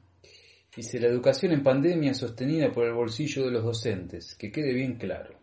[0.75, 4.95] Dice, la educación en pandemia sostenida por el bolsillo de los docentes, que quede bien
[4.95, 5.39] claro,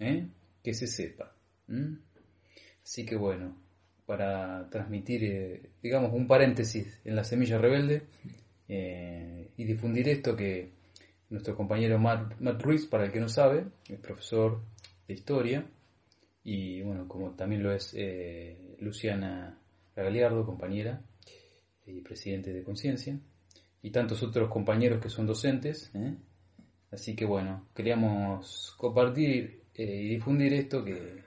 [0.00, 0.26] ¿eh?
[0.62, 1.32] que se sepa.
[2.82, 3.56] Así que bueno,
[4.06, 8.02] para transmitir, eh, digamos, un paréntesis en la semilla rebelde
[8.66, 10.72] eh, y difundir esto que
[11.28, 14.62] nuestro compañero Matt, Matt Ruiz, para el que no sabe, es profesor
[15.06, 15.64] de historia
[16.42, 19.56] y bueno, como también lo es eh, Luciana
[19.94, 21.02] Galiardo, compañera
[21.86, 23.16] y presidente de Conciencia,
[23.82, 25.92] y tantos otros compañeros que son docentes.
[26.90, 31.22] Así que bueno, queríamos compartir eh, y difundir esto que,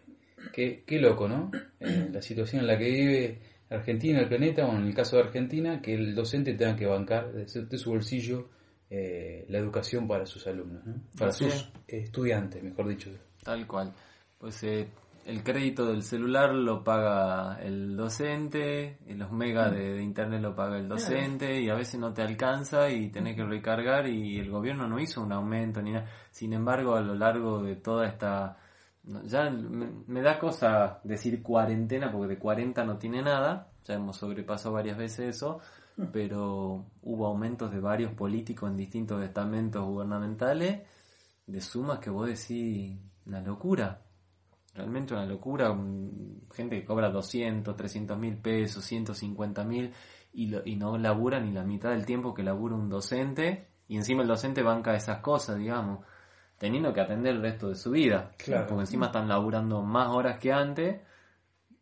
[0.51, 1.51] que, que loco, ¿no?
[1.79, 3.39] Eh, la situación en la que vive
[3.69, 7.31] Argentina, el planeta, o en el caso de Argentina, que el docente tenga que bancar
[7.33, 8.49] de su, de su bolsillo
[8.89, 11.01] eh, la educación para sus alumnos, ¿no?
[11.17, 11.71] para Así sus es.
[11.87, 13.09] estudiantes, mejor dicho.
[13.43, 13.91] Tal cual.
[14.37, 14.87] Pues eh,
[15.25, 20.55] el crédito del celular lo paga el docente, y los megas de, de internet lo
[20.55, 24.49] paga el docente y a veces no te alcanza y tenés que recargar y el
[24.49, 26.07] gobierno no hizo un aumento ni nada.
[26.31, 28.57] Sin embargo, a lo largo de toda esta...
[29.25, 34.17] Ya me, me da cosa decir cuarentena porque de 40 no tiene nada, ya hemos
[34.17, 35.59] sobrepasado varias veces eso,
[36.11, 40.81] pero hubo aumentos de varios políticos en distintos estamentos gubernamentales
[41.45, 44.01] de sumas que vos decís una locura.
[44.73, 45.71] Realmente una locura.
[45.71, 49.91] un- Gente que cobra 200, 300 mil pesos, 150 mil
[50.33, 53.69] y, lo- y no labura ni la mitad del tiempo que labura un docente.
[53.87, 55.99] Y encima el docente banca esas cosas, digamos,
[56.57, 58.31] teniendo que atender el resto de su vida.
[58.37, 58.67] Claro.
[58.67, 61.01] Porque encima están laburando más horas que antes.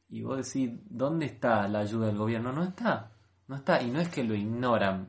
[0.09, 2.51] Y vos decís, ¿dónde está la ayuda del gobierno?
[2.51, 3.11] No está.
[3.47, 3.81] No está.
[3.81, 5.07] Y no es que lo ignoran.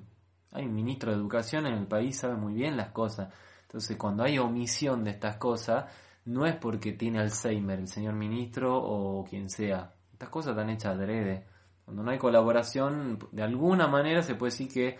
[0.53, 3.33] Hay un ministro de educación en el país, sabe muy bien las cosas.
[3.62, 5.87] Entonces, cuando hay omisión de estas cosas,
[6.24, 9.94] no es porque tiene Alzheimer el señor ministro o quien sea.
[10.12, 11.46] Estas cosas están hechas adrede.
[11.85, 14.98] Cuando no hay colaboración, de alguna manera se puede decir que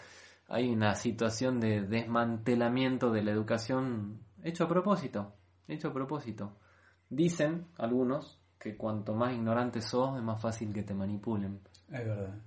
[0.49, 5.35] hay una situación de desmantelamiento de la educación hecho a propósito.
[5.69, 6.59] Hecho a propósito.
[7.09, 11.61] Dicen algunos que cuanto más ignorante sos, es más fácil que te manipulen.
[11.89, 12.39] Es verdad.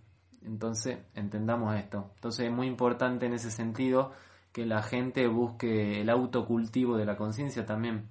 [0.41, 2.11] Entonces, entendamos esto.
[2.15, 4.11] Entonces, es muy importante en ese sentido
[4.51, 8.09] que la gente busque el autocultivo de la conciencia también.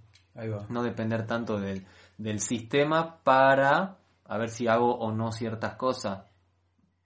[0.69, 1.87] No depender tanto del,
[2.19, 6.25] del sistema para a ver si hago o no ciertas cosas.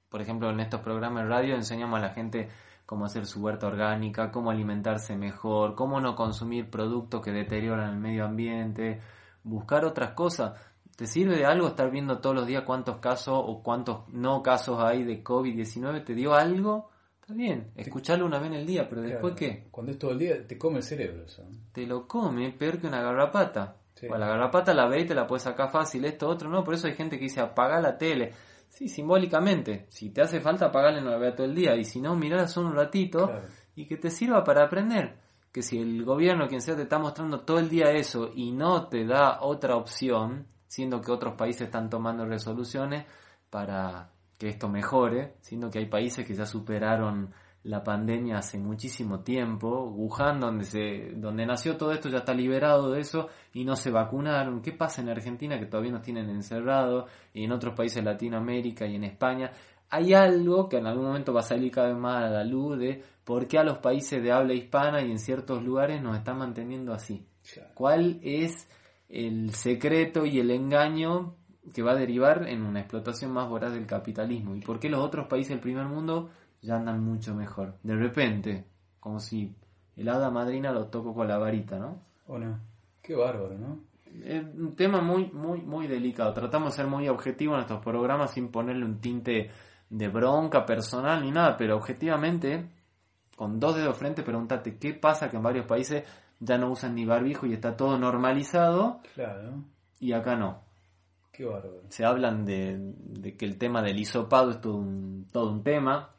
[0.09, 2.49] Por ejemplo, en estos programas de radio enseñamos a la gente
[2.87, 7.99] cómo hacer su huerta orgánica, cómo alimentarse mejor, cómo no consumir productos que deterioran el
[7.99, 9.01] medio ambiente,
[9.43, 10.59] buscar otras cosas.
[10.97, 14.81] ¿Te sirve de algo estar viendo todos los días cuántos casos o cuántos no casos
[14.81, 16.05] hay de COVID-19?
[16.05, 16.91] ¿Te dio algo?
[17.29, 19.37] Está bien, escucharlo una vez en el día, pero después Claro.
[19.37, 19.69] qué?
[19.71, 21.45] Cuando es todo el día, te come el cerebro eso.
[21.75, 23.77] te lo come peor que una garrapata.
[23.97, 24.09] Sí.
[24.09, 26.65] Bueno, la garrapata la ve y te la puedes sacar fácil, esto, otro, no.
[26.65, 28.33] Por eso hay gente que dice apaga la tele.
[28.71, 29.85] Sí, simbólicamente.
[29.91, 31.77] Si te hace falta apagarla, no la vea todo el día.
[31.77, 33.43] Y si no, mirala solo un ratito Claro.
[33.75, 35.19] y que te sirva para aprender.
[35.53, 38.89] Que si el gobierno, quien sea, te está mostrando todo el día eso y no
[38.89, 43.05] te da otra opción, siendo que otros países están tomando resoluciones
[43.51, 49.21] para que esto mejore, siendo que hay países que ya superaron la pandemia hace muchísimo
[49.21, 49.91] tiempo.
[49.91, 53.91] Wuhan, donde, se, donde nació todo esto, ya está liberado de eso y no se
[53.91, 54.63] vacunaron.
[54.63, 58.87] ¿Qué pasa en Argentina que todavía nos tienen encerrados y en otros países de Latinoamérica
[58.87, 59.51] y en España?
[59.91, 62.79] Hay algo que en algún momento va a salir cada vez más a la luz
[62.79, 66.39] de por qué a los países de habla hispana y en ciertos lugares nos están
[66.39, 67.27] manteniendo así.
[67.75, 68.69] ¿Cuál es
[69.09, 71.35] el secreto y el engaño
[71.73, 74.55] que va a derivar en una explotación más voraz del capitalismo?
[74.55, 76.31] ¿Y por qué los otros países del primer mundo
[76.63, 77.75] ya andan mucho mejor?
[77.83, 78.65] De repente,
[79.01, 79.55] como si
[79.97, 82.01] el hada madrina lo tocó con la varita, ¿no?
[82.27, 82.59] ¿O no?
[83.03, 83.81] Qué bárbaro, ¿no?
[84.25, 86.33] Es un tema muy, muy, muy delicado.
[86.33, 89.51] Tratamos de ser muy objetivos en estos programas sin ponerle un tinte
[89.91, 92.69] de bronca personal ni nada, pero objetivamente,
[93.37, 96.05] con dos dedos frente, pregúntate qué pasa que en varios países
[96.41, 99.65] ya no usan ni barbijo y está todo normalizado Claro.
[99.99, 100.63] y acá no.
[101.39, 101.83] Qué bárbaro.
[101.89, 106.11] Se hablan de, de que el tema del hisopado es todo un, todo un tema.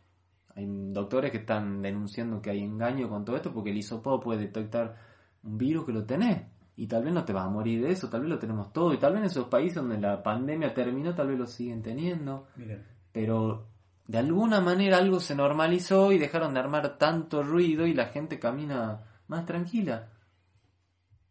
[0.56, 4.40] Hay doctores que están denunciando que hay engaño con todo esto porque el hisopado puede
[4.40, 4.96] detectar
[5.44, 6.44] un virus que lo tenés.
[6.78, 8.94] Y tal vez no te vas a morir de eso, tal vez lo tenemos todo.
[8.94, 12.48] Y tal vez en esos países donde la pandemia terminó, tal vez lo siguen teniendo.
[12.56, 12.82] Mira.
[13.12, 13.68] Pero
[14.08, 18.40] de alguna manera algo se normalizó y dejaron de armar tanto ruido y la gente
[18.40, 20.08] camina más tranquila.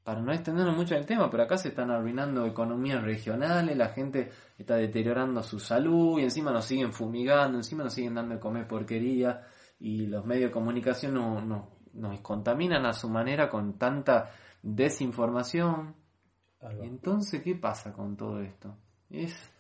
[0.09, 3.91] Para no extendernos mucho en el tema, pero acá se están arruinando economías regionales, la
[3.91, 8.41] gente está deteriorando su salud y encima nos siguen fumigando, encima nos siguen dando de
[8.41, 9.43] comer porquería
[9.79, 14.31] y los medios de comunicación no- no- nos contaminan a su manera con tanta
[14.63, 15.95] desinformación.
[16.85, 18.79] Entonces, ¿qué pasa con todo esto?
[19.11, 19.53] Es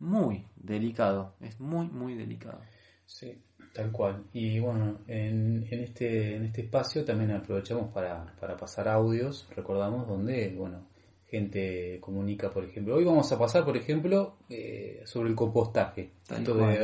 [0.00, 2.58] muy delicado, es muy, muy delicado.
[3.06, 3.40] Sí,
[3.72, 4.24] tal cual.
[4.32, 10.06] Y bueno, en, en, este, en este espacio también aprovechamos para, para pasar audios, recordamos,
[10.06, 10.86] donde, bueno,
[11.28, 12.96] gente comunica, por ejemplo.
[12.96, 16.10] Hoy vamos a pasar, por ejemplo, eh, sobre el compostaje.
[16.58, 16.74] Cual.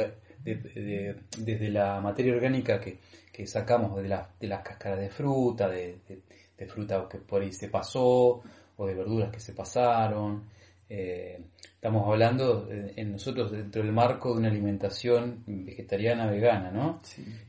[0.45, 2.99] de, de- de- desde la materia orgánica que,
[3.33, 6.23] que sacamos de, la- de las cáscaras de fruta, de, de-
[6.57, 8.43] de fruta que por ahí se pasó,
[8.77, 10.45] o de verduras que se pasaron.
[10.89, 11.39] Eh,
[11.79, 17.01] estamos hablando en nosotros dentro del marco de una alimentación vegetariana vegana, ¿no?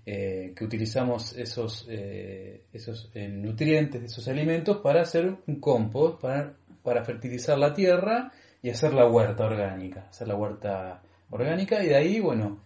[0.05, 6.21] Eh, que utilizamos esos, eh, esos eh, nutrientes de esos alimentos para hacer un compost,
[6.21, 11.87] para, para fertilizar la tierra y hacer la huerta orgánica, hacer la huerta orgánica y
[11.87, 12.59] de ahí, bueno,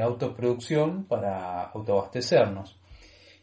[0.00, 2.78] autoproducción para autoabastecernos.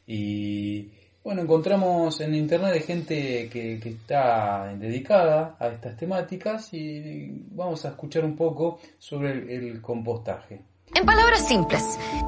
[0.07, 0.91] Y
[1.23, 7.89] bueno, encontramos en internet gente que, que está dedicada a estas temáticas y vamos a
[7.89, 10.61] escuchar un poco sobre el, el compostaje.
[10.95, 11.83] En palabras simples,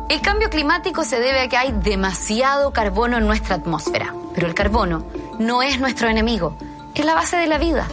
[0.10, 4.14] el cambio climático se debe a que hay demasiado carbono en nuestra atmósfera.
[4.36, 5.08] Pero el carbono
[5.40, 6.58] no es nuestro enemigo,
[6.96, 7.88] es la base de la vida.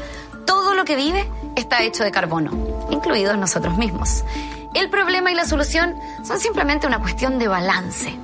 [0.46, 2.50] Todo lo que vive está hecho de carbono,
[2.90, 4.24] incluidos nosotros mismos.
[4.74, 8.14] El problema y la solución son simplemente una cuestión de balance.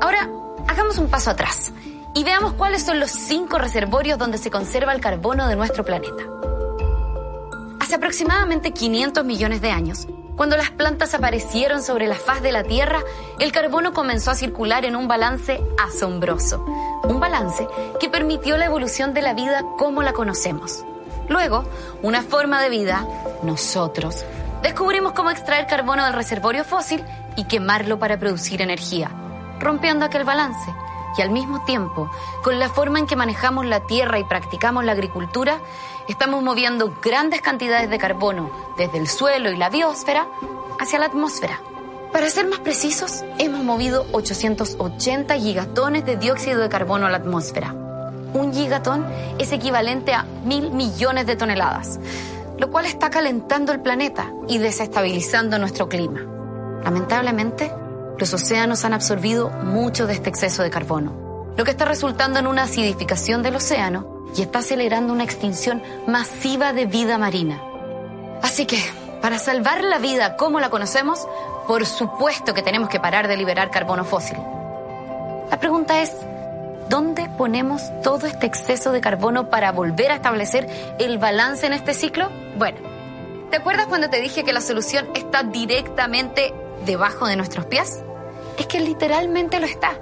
[0.00, 0.28] Ahora,
[0.66, 1.72] hagamos un paso atrás
[2.18, 6.24] y veamos cuáles son los cinco reservorios donde se conserva el carbono de nuestro planeta.
[7.78, 12.64] Hace aproximadamente 500 millones de años, cuando las plantas aparecieron sobre la faz de la
[12.64, 12.98] Tierra,
[13.38, 16.64] el carbono comenzó a circular en un balance asombroso.
[17.04, 17.68] Un balance
[18.00, 20.84] que permitió la evolución de la vida como la conocemos.
[21.28, 21.66] Luego,
[22.02, 23.06] una forma de vida,
[23.44, 24.24] nosotros,
[24.60, 27.04] descubrimos cómo extraer carbono del reservorio fósil
[27.36, 29.08] y quemarlo para producir energía,
[29.60, 30.68] rompiendo aquel balance.
[31.18, 32.08] Y al mismo tiempo,
[32.44, 35.58] con la forma en que manejamos la tierra y practicamos la agricultura,
[36.06, 40.28] estamos moviendo grandes cantidades de carbono desde el suelo y la biosfera
[40.78, 41.60] hacia la atmósfera.
[42.12, 47.72] Para ser más precisos, hemos movido 880 gigatones de dióxido de carbono a la atmósfera.
[48.32, 49.04] Un gigatón
[49.38, 51.98] es equivalente a mil millones de toneladas,
[52.58, 56.20] lo cual está calentando el planeta y desestabilizando nuestro clima.
[56.84, 57.72] Lamentablemente,
[58.18, 62.46] los océanos han absorbido mucho de este exceso de carbono, lo que está resultando en
[62.46, 67.62] una acidificación del océano y está acelerando una extinción masiva de vida marina.
[68.42, 68.78] Así que,
[69.22, 71.26] para salvar la vida como la conocemos,
[71.66, 74.38] por supuesto que tenemos que parar de liberar carbono fósil.
[75.50, 76.12] La pregunta es,
[76.88, 81.94] ¿dónde ponemos todo este exceso de carbono para volver a establecer el balance en este
[81.94, 82.30] ciclo?
[82.56, 82.78] Bueno,
[83.50, 86.54] ¿te acuerdas cuando te dije que la solución está directamente
[86.84, 88.02] debajo de nuestros pies?
[88.58, 89.98] Es que literalmente lo está.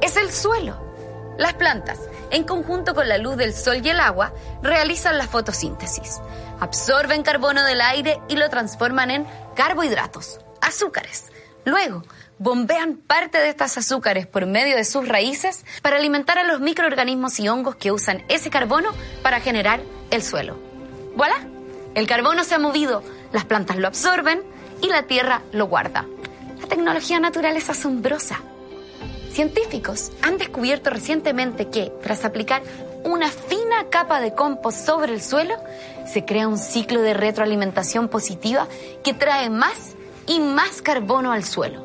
[0.00, 0.76] Es el suelo.
[1.38, 1.98] Las plantas,
[2.30, 4.32] en conjunto con la luz del sol y el agua,
[4.62, 6.20] realizan la fotosíntesis.
[6.60, 11.32] Absorben carbono del aire y lo transforman en carbohidratos, azúcares.
[11.64, 12.02] Luego,
[12.38, 17.38] bombean parte de estas azúcares por medio de sus raíces para alimentar a los microorganismos
[17.38, 18.90] y hongos que usan ese carbono
[19.22, 19.80] para generar
[20.10, 20.58] el suelo.
[21.16, 21.48] ¡Voilà!
[21.94, 24.42] El carbono se ha movido, las plantas lo absorben
[24.80, 26.06] y la tierra lo guarda.
[26.62, 28.40] La tecnología natural es asombrosa.
[29.32, 32.62] Científicos han descubierto recientemente que, tras aplicar
[33.02, 35.56] una fina capa de compost sobre el suelo,
[36.06, 38.68] se crea un ciclo de retroalimentación positiva
[39.02, 39.96] que trae más
[40.28, 41.84] y más carbono al suelo.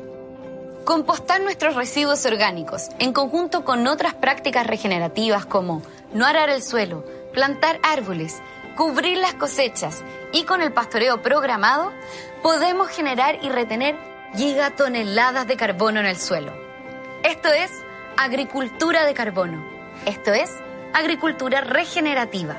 [0.84, 5.82] Compostar nuestros residuos orgánicos, en conjunto con otras prácticas regenerativas como
[6.14, 8.40] no arar el suelo, plantar árboles,
[8.76, 11.90] cubrir las cosechas y con el pastoreo programado,
[12.44, 16.52] podemos generar y retener gigatoneladas de carbono en el suelo.
[17.22, 17.70] Esto es
[18.16, 19.64] agricultura de carbono.
[20.06, 20.50] Esto es
[20.92, 22.56] agricultura regenerativa.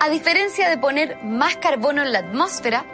[0.00, 2.84] A diferencia de poner más carbono en la atmósfera,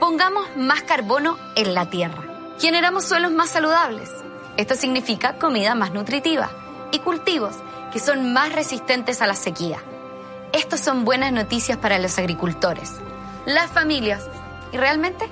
[0.00, 2.22] pongamos más carbono en la tierra.
[2.58, 4.10] Generamos suelos más saludables.
[4.56, 6.50] Esto significa comida más nutritiva
[6.92, 7.54] y cultivos
[7.92, 9.78] que son más resistentes a la sequía.
[10.52, 12.92] Estos son buenas noticias para los agricultores,
[13.44, 14.26] las familias
[14.72, 15.28] y realmente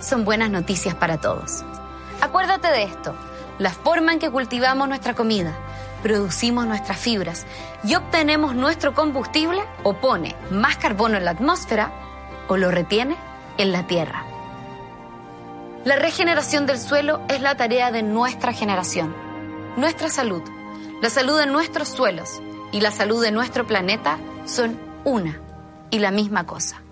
[0.00, 1.64] son buenas noticias para todos.
[2.20, 3.14] Acuérdate de esto,
[3.58, 5.52] la forma en que cultivamos nuestra comida,
[6.02, 7.46] producimos nuestras fibras
[7.82, 11.92] y obtenemos nuestro combustible o pone más carbono en la atmósfera
[12.48, 13.16] o lo retiene
[13.58, 14.24] en la tierra.
[15.84, 19.14] La regeneración del suelo es la tarea de nuestra generación.
[19.76, 20.42] Nuestra salud,
[21.02, 22.40] la salud de nuestros suelos
[22.72, 25.40] y la salud de nuestro planeta son una
[25.90, 26.83] y la misma cosa.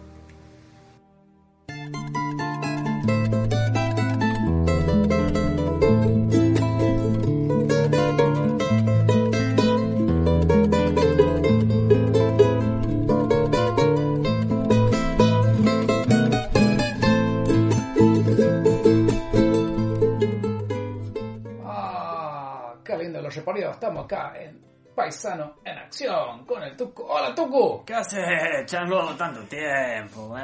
[23.37, 24.61] Estamos acá en
[24.95, 27.03] Paisano en Acción con el Tucu.
[27.05, 27.83] Hola, Tucu.
[27.83, 29.14] ¿Qué haces, chango?
[29.16, 30.37] Tanto tiempo.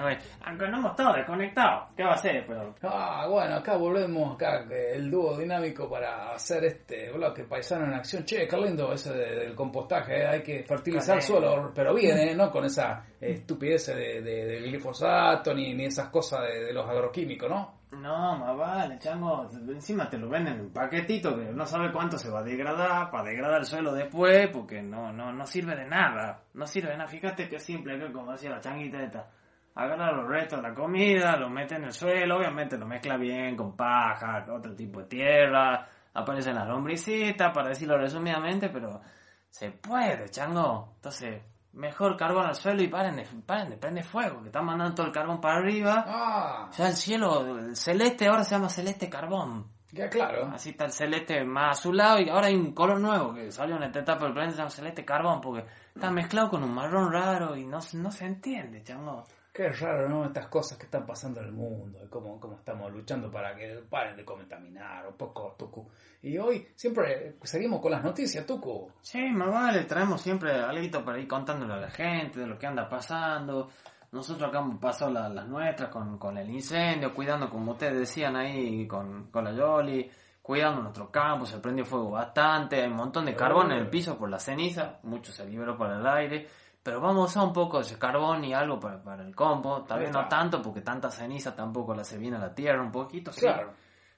[0.47, 1.89] Aunque no hemos estado desconectados.
[1.95, 2.47] ¿Qué va a hacer?
[2.47, 7.93] Pero Ah, bueno, acá volvemos acá, el dúo dinámico para hacer este bloque Paisano en
[7.95, 8.25] Acción.
[8.25, 12.35] Che, qué lindo ese de- del compostaje, eh, hay que fertilizar suelo, pero bien, eh,
[12.35, 16.89] no con esa estupidez de, de- del glifosato ni, ni esas cosas de, de los
[16.89, 17.78] agroquímicos, ¿no?
[17.93, 19.49] No, más vale, chango.
[19.51, 23.11] Encima te lo venden en un paquetito que no sabe cuánto se va a degradar
[23.11, 26.43] para degradar el suelo después, porque no, no, no sirve de nada.
[26.53, 27.09] No sirve de nada.
[27.09, 29.31] Fíjate que simple, que como decía la changuita esta.
[29.75, 33.57] Agarra los restos de la comida, lo mete en el suelo, obviamente lo mezcla bien
[33.57, 39.01] con paja, otro tipo de tierra, aparecen las lombricitas, para decirlo resumidamente, pero
[39.49, 40.95] se puede, chango.
[40.97, 44.95] Entonces, mejor carbón al suelo y paren de, paren de prender fuego, que están mandando
[44.95, 46.05] todo el carbón para arriba.
[46.07, 49.67] Ah, Ya el cielo, el celeste ahora se llama celeste carbón.
[49.93, 50.51] ya claro.
[50.53, 53.85] Así está el celeste más azulado y ahora hay un color nuevo que salió en
[53.85, 55.65] esta etapa del planeta, se llama celeste carbón, porque
[55.95, 59.25] está mezclado con un marrón raro y no, no se entiende, chango.
[59.59, 60.25] Qué raro, ¿no?
[60.25, 63.83] Estas cosas que están pasando en el mundo, y cómo, cómo estamos luchando para que
[63.91, 65.85] paren de contaminar, un poco, Tucu.
[66.23, 68.89] Y hoy siempre seguimos con las noticias, Tucu.
[69.01, 72.69] Sí, más vale, traemos siempre algo para ir contándole a la gente de lo que
[72.69, 73.71] anda pasando.
[74.13, 78.37] Nosotros acá hemos pasado la- las nuestras con, con el incendio, cuidando, como ustedes decían
[78.37, 80.09] ahí, con, con la Yoli,
[80.41, 84.17] cuidando nuestro campo, se prendió fuego bastante, hay un montón de carbón en el piso
[84.17, 86.47] por la ceniza, mucho se liberó para el aire,
[86.89, 90.11] pero vamos a un poco de carbón y algo para, para el compo, tal vez
[90.11, 93.43] no tanto porque tanta ceniza tampoco la se viene a la tierra, un poquito, sí.
[93.43, 93.75] Claro.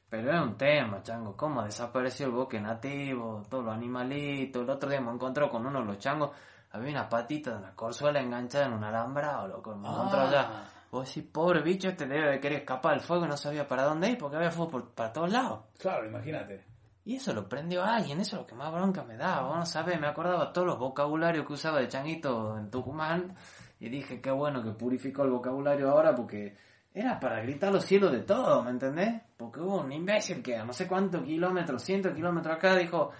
[0.08, 4.62] Pero es un tema, chango, cómo desapareció el bosque nativo, todos los animalitos.
[4.62, 6.30] El otro día me encontré con uno de los changos,
[6.70, 10.28] había una patita de una corzuela enganchada en un alambrado, loco, me encontró Ah.
[10.28, 10.50] allá.
[10.92, 13.82] Vos decís, pobre bicho, este debe de querer escapar del fuego y no sabía para
[13.82, 15.62] dónde ir porque había fuego por, para todos lados.
[15.76, 16.66] Claro, imagínate.
[17.04, 19.16] Y eso lo prendió alguien, eso es lo que más bronca me.
[19.16, 23.34] Vos no sabés, me acordaba todos los vocabularios que usaba de changuito en Tucumán.
[23.80, 26.56] Y dije, qué bueno que purificó el vocabulario ahora porque
[26.92, 29.22] era para gritar los cielos de todo, ¿me entendés?
[29.36, 33.10] Porque hubo un imbécil que a no sé cuántos kilómetros, cientos kilómetros acá, dijo,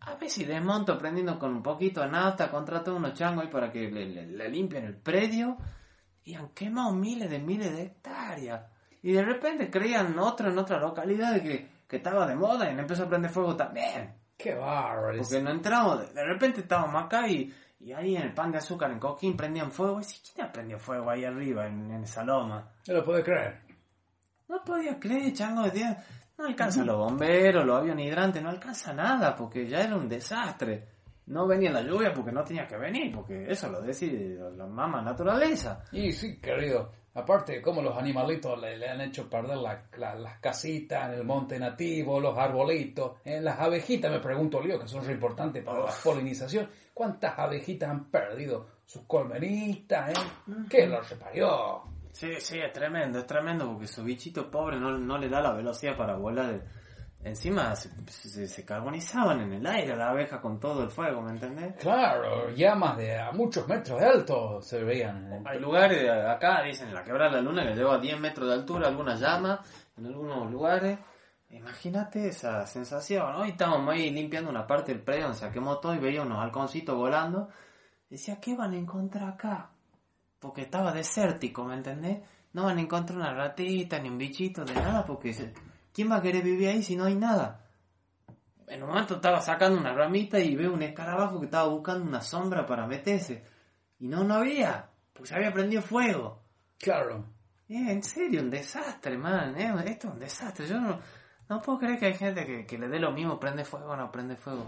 [0.00, 3.70] a ver si desmonto prendiendo con un poquito de nafta, contrato unos changos ahí para
[3.72, 5.56] que le, le- limpien el predio.
[6.24, 8.62] Y han quemado miles de miles de hectáreas.
[9.02, 12.82] Y de repente creían otro en otra localidad que, que estaba de moda y le
[12.82, 14.14] empezó a prender fuego también.
[14.36, 15.18] Qué bárbaro.
[15.18, 18.92] Porque no entramos, de, repente estábamos acá y, y ahí en el pan de azúcar
[18.92, 19.98] en Coquín prendían fuego.
[19.98, 22.72] Y decís, ¿quién prendió fuego ahí arriba en, en esa loma?
[22.86, 23.60] No lo puedes creer.
[24.46, 25.96] No podía creer, chango de.
[26.38, 30.88] No alcanza los bomberos, los aviones hidrantes, no alcanza nada porque ya era un desastre.
[31.26, 35.02] No venía la lluvia porque no tenía que venir, porque eso lo decide la mamá
[35.02, 35.84] naturaleza.
[35.92, 36.92] Y sí, querido.
[37.14, 41.24] Aparte, como los animalitos le, le han hecho perder la- la- las casitas en el
[41.24, 45.80] monte nativo, los arbolitos, en las abejitas, me pregunto yo, que son re importantes para
[45.80, 46.68] la polinización.
[46.94, 50.10] ¿Cuántas abejitas han perdido sus colmenitas?
[50.10, 50.22] Eh?
[50.68, 51.82] ¿Qué los reparió?
[52.12, 55.52] Sí, sí, es tremendo, es tremendo porque su bichito pobre no, no le da la
[55.52, 56.60] velocidad para volar.
[57.22, 61.32] Encima se, se, se carbonizaban en el aire la abeja con todo el fuego, ¿me
[61.32, 61.74] entendés?
[61.76, 65.42] Claro, llamas de a muchos metros de alto se veían.
[65.46, 68.54] Hay lugares acá, dicen, la quebrada de la luna que lleva a 10 metros de
[68.54, 69.60] altura, algunas llamas
[69.98, 70.98] en algunos lugares.
[71.50, 73.34] Imagínate esa sensación.
[73.34, 76.38] Hoy estábamos ahí limpiando una parte del predio donde se quemó todo y veía unos
[76.38, 77.48] halconcitos volando.
[78.08, 79.68] Decía, ¿qué van a encontrar acá?
[80.38, 82.20] Porque estaba desértico, ¿me entendés?
[82.54, 85.34] No van a encontrar una ratita ni un bichito de nada porque...
[85.34, 85.52] se-
[85.92, 87.66] ¿Quién va a querer vivir ahí si no hay nada?
[88.68, 92.20] En un momento estaba sacando una ramita y veo un escarabajo que estaba buscando una
[92.20, 93.44] sombra para meterse.
[93.98, 94.88] Y no, no había.
[95.12, 96.42] Porque se había prendido fuego.
[96.78, 97.24] Claro.
[97.68, 99.56] Eh, en serio, un desastre, man.
[99.58, 100.66] Eh, esto es un desastre.
[100.68, 101.00] Yo no,
[101.48, 103.96] no puedo creer que hay gente que, que le dé lo mismo, prende fuego o
[103.96, 104.66] no prende fuego.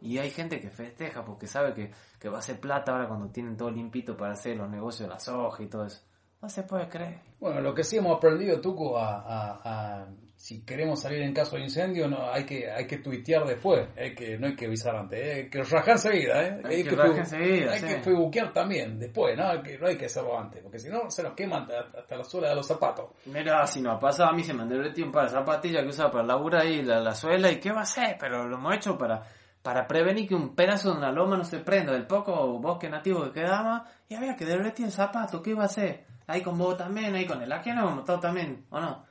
[0.00, 1.90] Y hay gente que festeja porque sabe que,
[2.20, 5.14] que va a hacer plata ahora cuando tienen todo limpito para hacer los negocios de
[5.14, 6.02] la soja y todo eso.
[6.40, 7.20] No se puede creer.
[7.40, 9.60] Bueno, lo que sí hemos aprendido, Tuco, a, a-
[10.02, 10.06] a-
[10.44, 14.14] si queremos salir en caso de incendio, no hay que hay que tuitear después, hay
[14.14, 16.60] que, no hay que avisar antes, eh, hay que rajar enseguida, ¿eh?
[16.64, 17.86] Hay que rajar fe- enseguida, hay sí.
[17.86, 19.48] que facebookear también, después, ¿no?
[19.48, 21.66] Hay que, no hay que hacerlo antes, porque si no se nos queman
[21.96, 23.06] hasta, la suela de los zapatos.
[23.24, 25.82] Mira, si nos ha pasado, a mí se me han derretido un par de zapatillas
[25.82, 28.56] que usaba para laburar ahí la, la suela y qué va a hacer, pero lo
[28.58, 29.22] hemos hecho para,
[29.62, 33.24] para prevenir que un pedazo de una loma no se prenda del poco bosque nativo
[33.24, 36.04] que quedaba y había que derretir el zapato, ¿qué iba a hacer?
[36.26, 39.06] Ahí con vos también, ahí con el ajeno hemos estado también, ¿o no?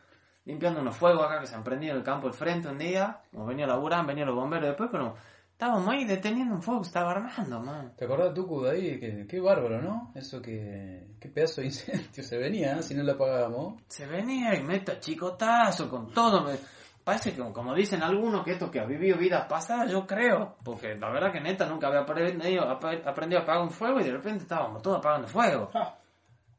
[0.45, 3.21] Limpiando unos fuegos acá que se han prendido en el campo del frente un día,
[3.31, 5.15] hemos venido a laburar, han venido los bomberos después, pero
[5.51, 7.93] estábamos ahí deteniendo un fuego que estaba armando, man.
[7.95, 8.99] ¿Te acordás, Tuco, de ahí?
[8.99, 10.11] Que, qué bárbaro, ¿no?
[10.15, 11.07] Eso que...
[11.19, 12.83] Qué pedazo de incendio se venía, ¿eh?
[12.83, 13.81] si no lo apagábamos.
[13.87, 16.41] Se venía y meta chicotazo con todo.
[16.43, 16.57] me-
[17.05, 20.55] Parece que, como dicen algunos, que esto que ha vivido vidas pasadas, yo creo.
[20.63, 24.03] Porque la verdad que neta nunca había aprendido, ap- aprendido a apagar un fuego y
[24.05, 25.69] de repente estábamos todos apagando fuego.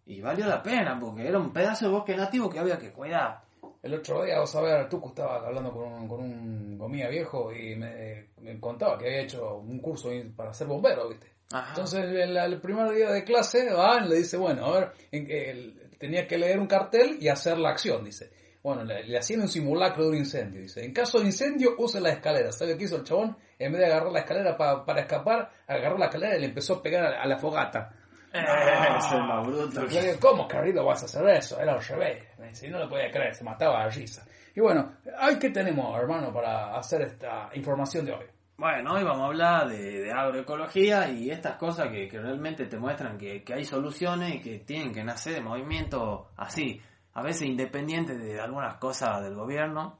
[0.07, 3.44] Y valió la pena, porque era un pedazo de bosque nativo que había que cuidar.
[3.85, 7.77] El otro día, vos sabés, Tuco estaba hablando con un, con un comida viejo y
[7.77, 11.27] me, me contaba que había hecho un curso para ser bombero, ¿viste?
[11.53, 11.69] Ajá.
[11.71, 15.31] Entonces, el, el primer día de clase, va y le dice, bueno, a ver, en
[15.31, 18.31] él tenía que leer un cartel y hacer la acción, dice.
[18.63, 20.83] Bueno, le, le hacían un simulacro de un incendio, dice.
[20.83, 22.51] En caso de incendio, use la escalera.
[22.51, 23.37] ¿Sabe qué hizo el chabón?
[23.59, 26.77] En vez de agarrar la escalera pa- para escapar, agarró la escalera y le empezó
[26.77, 27.95] a pegar a, a la fogata.
[28.35, 29.87] Eh, es más bruto.
[29.87, 31.61] Yo le digo, ¿cómo, querido, vas a hacer eso?
[31.61, 32.27] Era al revés.
[32.39, 34.27] Me dice, no lo podía creer, se mataba de risa.
[34.57, 38.27] Y bueno, ¿ay qué tenemos, hermano, para hacer esta información de hoy?
[38.57, 42.77] Bueno, hoy vamos a hablar de, de agroecología y estas cosas que, que realmente te
[42.77, 46.81] muestran que, que hay soluciones y que tienen que nacer de movimientos así,
[47.13, 49.99] a veces independientes de algunas cosas del gobierno,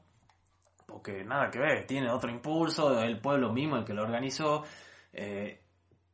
[0.85, 4.63] porque nada que ver, tiene otro impulso, el pueblo mismo el que lo organizó,
[5.11, 5.64] eh,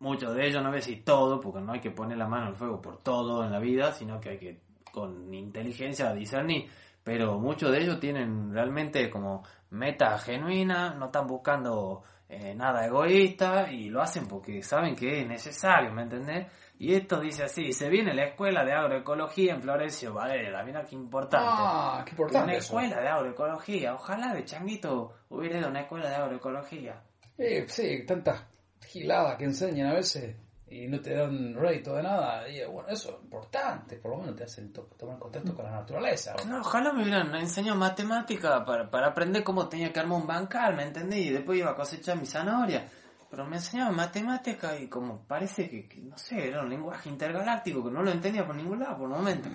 [0.01, 2.47] muchos de ellos, no voy a decir todo, porque no hay que poner la mano
[2.47, 6.69] al fuego por todo en la vida, sino que hay que con inteligencia discernir,
[7.03, 13.71] pero muchos de ellos tienen realmente como meta genuina, no están buscando eh, nada egoísta
[13.71, 16.47] y lo hacen porque saben que es necesario, ¿me entendés?
[16.77, 20.95] Y esto dice así, se viene la escuela de agroecología en Florencio Varela, mira qué
[20.95, 21.47] importante.
[21.47, 22.65] Ah, qué importante Una eso.
[22.65, 27.01] escuela de agroecología, ojalá de Changuito hubiera ido a una escuela de agroecología.
[27.37, 28.50] Eh, sí, tantas
[28.85, 30.35] giladas que enseñan a veces
[30.67, 32.47] y no te dan rédito de nada.
[32.47, 35.71] Y bueno, eso es importante, por lo menos te hacen to- tomar contacto con la
[35.71, 36.33] naturaleza.
[36.47, 36.61] ¿no?
[36.61, 40.83] Ojalá me hubieran enseñado matemática para, para aprender cómo tenía que armar un bancal, ¿me
[40.83, 41.27] entendí?
[41.27, 42.87] Y después iba a cosechar mi zanahoria.
[43.29, 47.91] Pero me enseñaban matemática y como parece que, no sé, era un lenguaje intergaláctico que
[47.91, 49.49] no lo entendía por ningún lado por el momento.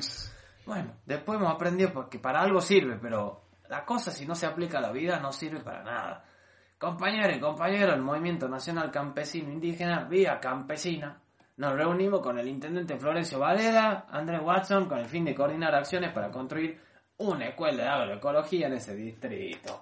[0.65, 4.79] Bueno, después hemos aprendido que para algo sirve, pero la cosa si no se aplica
[4.79, 6.25] a la vida no sirve para nada.
[6.79, 11.19] Compañeros y compañeros, el Movimiento Nacional Campesino Indígena, Vía Campesina,
[11.57, 16.13] nos reunimos con el intendente Florencio Valera, Andrés Watson, con el fin de coordinar acciones
[16.13, 16.79] para construir
[17.17, 19.81] una escuela de agroecología en ese distrito.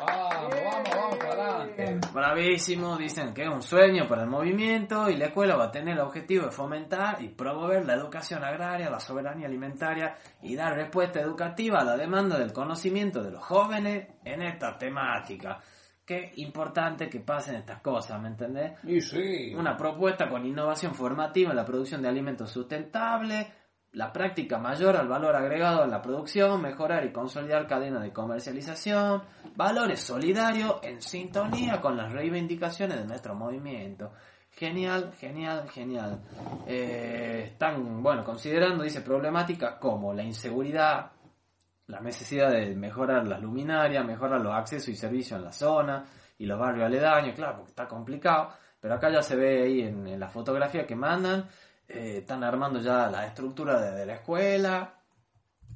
[0.00, 2.08] Vamos, vamos, vamos para adelante.
[2.10, 5.92] Bravísimo, dicen que es un sueño para el movimiento y la escuela va a tener
[5.92, 11.20] el objetivo de fomentar y promover la educación agraria, la soberanía alimentaria y dar respuesta
[11.20, 15.60] educativa a la demanda del conocimiento de los jóvenes en esta temática.
[16.10, 18.72] Qué importante que pasen estas cosas, ¿me entendés?
[18.82, 19.54] Y sí.
[19.54, 23.46] Una propuesta con innovación formativa en la producción de alimentos sustentables,
[23.92, 29.22] la práctica mayor al valor agregado en la producción, mejorar y consolidar cadenas de comercialización,
[29.54, 34.10] valores solidarios en sintonía con las reivindicaciones de nuestro movimiento.
[34.50, 36.24] Genial, genial, genial.
[36.66, 41.12] Eh, están, bueno, considerando, dice, problemáticas como la inseguridad,
[41.90, 46.04] la necesidad de mejorar las luminarias, mejorar los accesos y servicios en la zona
[46.38, 50.18] y los barrios aledaños, claro, porque está complicado, pero acá ya se ve ahí en,
[50.18, 51.46] la fotografía que mandan,
[51.88, 54.94] eh, están armando ya la estructura de, la escuela,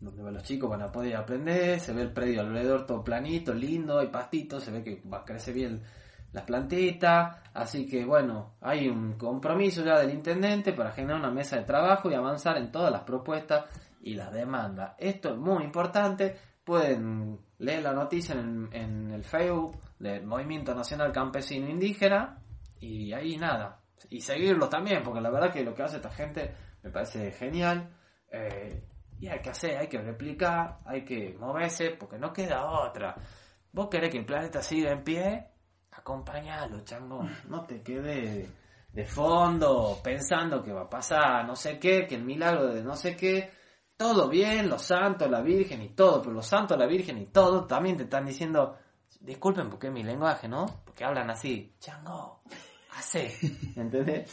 [0.00, 3.98] donde los chicos van a poder aprender, se ve el predio alrededor todo planito, lindo,
[3.98, 5.82] hay pastitos, se ve que crecer bien
[6.32, 11.56] las plantitas, así que bueno, hay un compromiso ya del intendente para generar una mesa
[11.56, 13.66] de trabajo y avanzar en todas las propuestas
[14.05, 14.94] y las demandas.
[14.98, 21.11] Esto es muy importante, pueden leer la noticia en, en el Facebook del Movimiento Nacional
[21.11, 22.38] Campesino Indígena
[22.80, 23.80] y ahí nada,
[24.11, 27.88] y seguirlos también, porque la verdad que lo que hace esta gente me parece genial.
[28.30, 28.84] Eh,
[29.18, 33.14] y hay que hacer, hay que replicar, hay que moverse, porque no queda otra.
[33.72, 35.46] Vos querés que el planeta siga en pie,
[35.92, 37.26] acompañalo, chango.
[37.48, 38.50] No te quedes
[38.92, 42.96] de fondo pensando que va a pasar no sé qué, que el milagro de no
[42.96, 43.50] sé qué.
[44.05, 47.64] Todo bien, los santos, la Virgen y todo, pero los santos, la Virgen y todo
[47.64, 48.76] también te están diciendo,
[49.18, 50.66] disculpen porque es mi lenguaje, ¿no?
[50.84, 52.42] Porque hablan así, chango,
[52.94, 53.32] hace,
[53.76, 54.30] ¿entendés?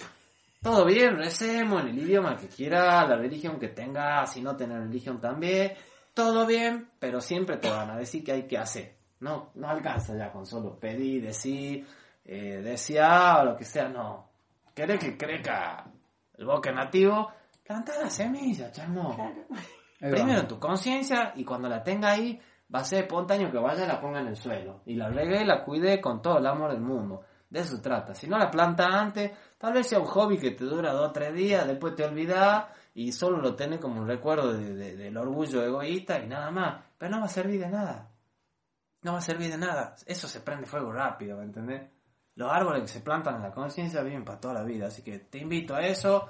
[0.61, 4.77] Todo bien, recemos en el idioma que quiera, la religión que tenga, si no tener
[4.77, 5.71] religión también,
[6.13, 8.97] todo bien, pero siempre te van a decir que hay que hacer.
[9.21, 11.87] No, no alcanza ya con solo pedir, decir,
[12.25, 14.31] eh, desear o lo que sea, no.
[14.75, 15.89] ¿Querés que crezca
[16.37, 17.31] el bosque nativo?
[17.71, 19.15] Planta la semilla, chamo.
[20.01, 22.37] Ahí Primero tu conciencia y cuando la tenga ahí,
[22.73, 24.81] va a ser espontáneo que vaya y la ponga en el suelo.
[24.85, 27.21] Y la regue y la cuide con todo el amor del mundo.
[27.49, 28.13] De eso se trata.
[28.13, 31.11] Si no la planta antes, tal vez sea un hobby que te dura dos o
[31.13, 35.15] tres días, después te olvidas y solo lo tenés como un recuerdo de- de- del
[35.17, 36.83] orgullo egoísta y nada más.
[36.97, 38.09] Pero no va a servir de nada.
[39.03, 39.95] No va a servir de nada.
[40.05, 41.89] Eso se prende fuego rápido, ¿me entendés?
[42.35, 44.87] Los árboles que se plantan en la conciencia viven para toda la vida.
[44.87, 46.27] Así que te invito a eso.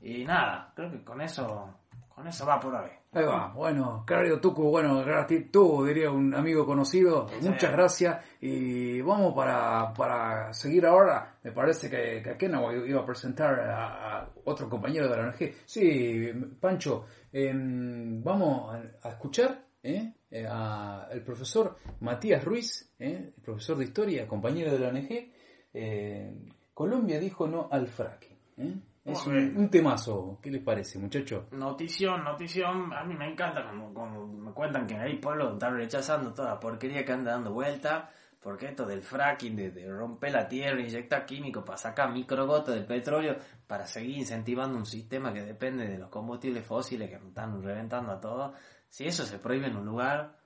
[0.00, 1.80] Y nada, creo que con eso,
[2.14, 2.90] con eso va por hoy.
[3.12, 9.00] Ahí va, bueno, querido Tucu, bueno, gracias tú, diría un amigo conocido, muchas gracias y
[9.02, 14.28] vamos para, para seguir ahora, me parece que, que Akena iba a presentar a, a
[14.46, 15.54] otro compañero de la ONG.
[15.64, 16.28] Sí,
[16.60, 20.14] Pancho, em, vamos a, escuchar ¿eh?
[20.28, 23.32] Eh, a el profesor Matías Ruiz, ¿eh?
[23.36, 25.32] el profesor de historia, compañero de la ONG.
[25.72, 28.82] Eh, Colombia dijo no al fracking.
[29.04, 31.52] Es un, un temazo, ¿qué les parece, muchachos?
[31.52, 35.76] Notición, notición, a mí me encanta como, como me cuentan que hay pueblos que están
[35.76, 40.32] rechazando toda la porquería que anda dando vuelta, porque esto del fracking, de, de romper
[40.32, 43.36] la tierra, inyectar químicos para sacar microgotas del petróleo,
[43.66, 48.10] para seguir incentivando un sistema que depende de los combustibles fósiles que nos están reventando
[48.10, 48.56] a todos,
[48.88, 50.38] si eso se prohíbe en un lugar,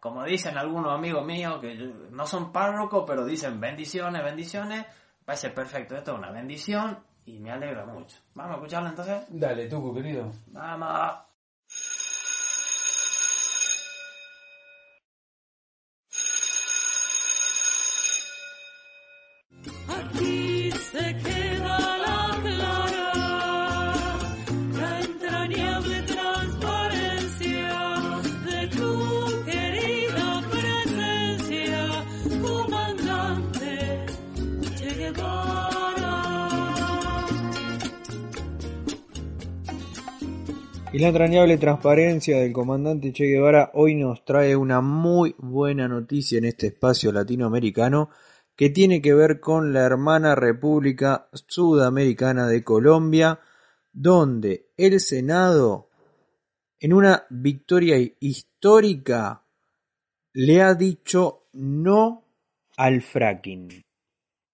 [0.00, 1.76] como dicen algunos amigos míos, que
[2.10, 4.84] no son párrocos, pero dicen bendiciones, bendiciones,
[5.24, 8.16] parece perfecto, esto es una bendición y me alegra mucho.
[8.34, 9.22] Vamos a escucharlo entonces.
[9.28, 10.32] Dale, Tucu, querido.
[10.48, 11.33] Vamos.
[40.94, 46.38] Y la entrañable transparencia del comandante Che Guevara hoy nos trae una muy buena noticia
[46.38, 48.10] en este espacio latinoamericano
[48.54, 53.40] que tiene que ver con la hermana República Sudamericana de Colombia,
[53.92, 55.90] donde el Senado,
[56.78, 59.48] en una victoria histórica,
[60.32, 62.22] le ha dicho no
[62.76, 63.82] al fracking.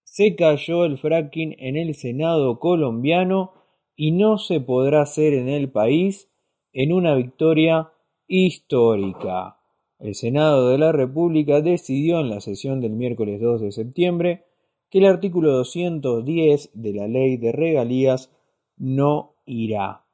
[0.05, 3.53] Se cayó el fracking en el Senado colombiano
[3.95, 6.30] y no se podrá hacer en el país
[6.73, 7.91] en una victoria
[8.27, 9.57] histórica.
[9.99, 14.45] El Senado de la República decidió en la sesión del miércoles 2 de septiembre
[14.89, 18.31] que el artículo 210 de la Ley de Regalías
[18.77, 20.07] no irá.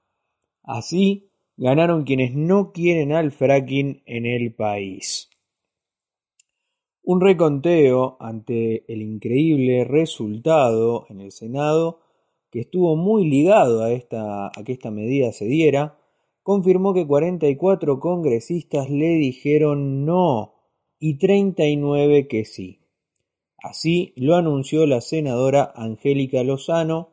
[0.63, 5.31] Así ganaron quienes no quieren al fracking en el país.
[7.03, 12.01] Un reconteo ante el increíble resultado en el Senado,
[12.51, 15.99] que estuvo muy ligado a, esta, a que esta medida se diera,
[16.47, 20.55] confirmó que 44 congresistas le dijeron no
[21.01, 22.83] y 39 que sí.
[23.59, 27.09] Así lo anunció la senadora Angélica Lozano,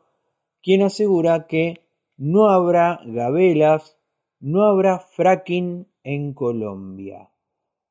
[0.62, 1.80] quien asegura que
[2.16, 3.98] no habrá gabelas,
[4.38, 7.30] no habrá fracking en Colombia.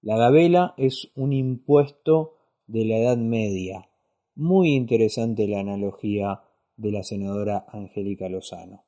[0.01, 2.35] La gabela es un impuesto
[2.67, 3.89] de la Edad Media.
[4.33, 6.39] Muy interesante la analogía
[6.77, 8.82] de la senadora Angélica Lozano.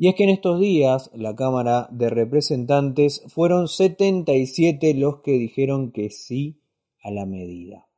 [0.00, 5.90] Y es que en estos días la Cámara de Representantes fueron 77 los que dijeron
[5.90, 6.62] que sí
[7.02, 7.88] a la medida.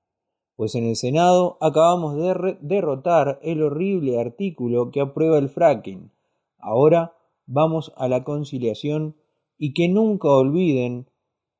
[0.57, 6.11] Pues en el Senado acabamos de derrotar el horrible artículo que aprueba el fracking.
[6.59, 9.17] Ahora vamos a la conciliación
[9.59, 11.07] y que nunca olviden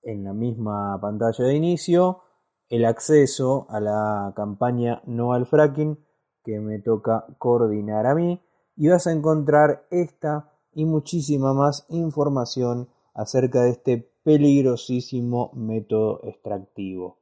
[0.02, 2.22] en la misma pantalla de inicio
[2.68, 5.98] el acceso a la campaña No al fracking
[6.42, 8.40] que me toca coordinar a mí
[8.76, 17.18] y vas a encontrar esta y muchísima más información acerca de este peligrosísimo método extractivo.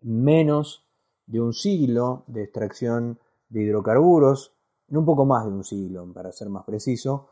[0.00, 0.84] Menos
[1.26, 4.56] de un siglo de extracción de hidrocarburos,
[4.88, 7.28] en un poco más de un siglo, para ser más preciso,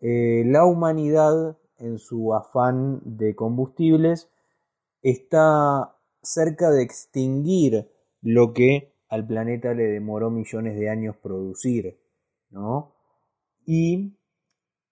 [0.00, 4.30] eh, la humanidad en su afán de combustibles
[5.02, 7.90] está cerca de extinguir
[8.22, 11.98] lo que al planeta le demoró millones de años producir,
[12.50, 12.94] ¿no?
[13.66, 14.16] Y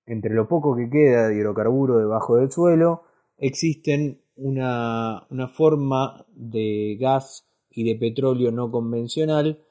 [0.07, 3.03] entre lo poco que queda de hidrocarburo debajo del suelo,
[3.37, 9.63] existen una, una forma de gas y de petróleo no convencional,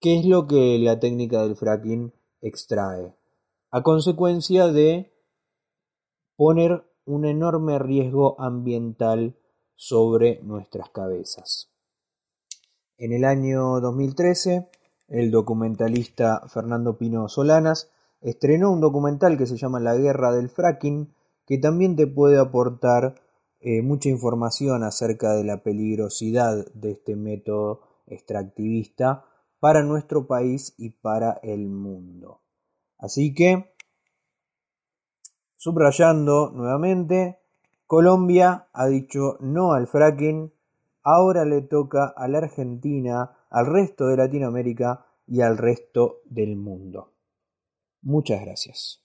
[0.00, 3.14] que es lo que la técnica del fracking extrae,
[3.70, 5.12] a consecuencia de
[6.36, 9.36] poner un enorme riesgo ambiental
[9.74, 11.70] sobre nuestras cabezas.
[12.98, 14.68] En el año 2013,
[15.08, 17.90] el documentalista Fernando Pino Solanas
[18.20, 21.14] estrenó un documental que se llama La Guerra del Fracking,
[21.46, 23.14] que también te puede aportar
[23.60, 29.24] eh, mucha información acerca de la peligrosidad de este método extractivista
[29.60, 32.42] para nuestro país y para el mundo.
[32.98, 33.74] Así que,
[35.56, 37.38] subrayando nuevamente,
[37.86, 40.52] Colombia ha dicho no al fracking,
[41.02, 47.12] ahora le toca a la Argentina, al resto de Latinoamérica y al resto del mundo.
[48.02, 49.02] Muchas gracias.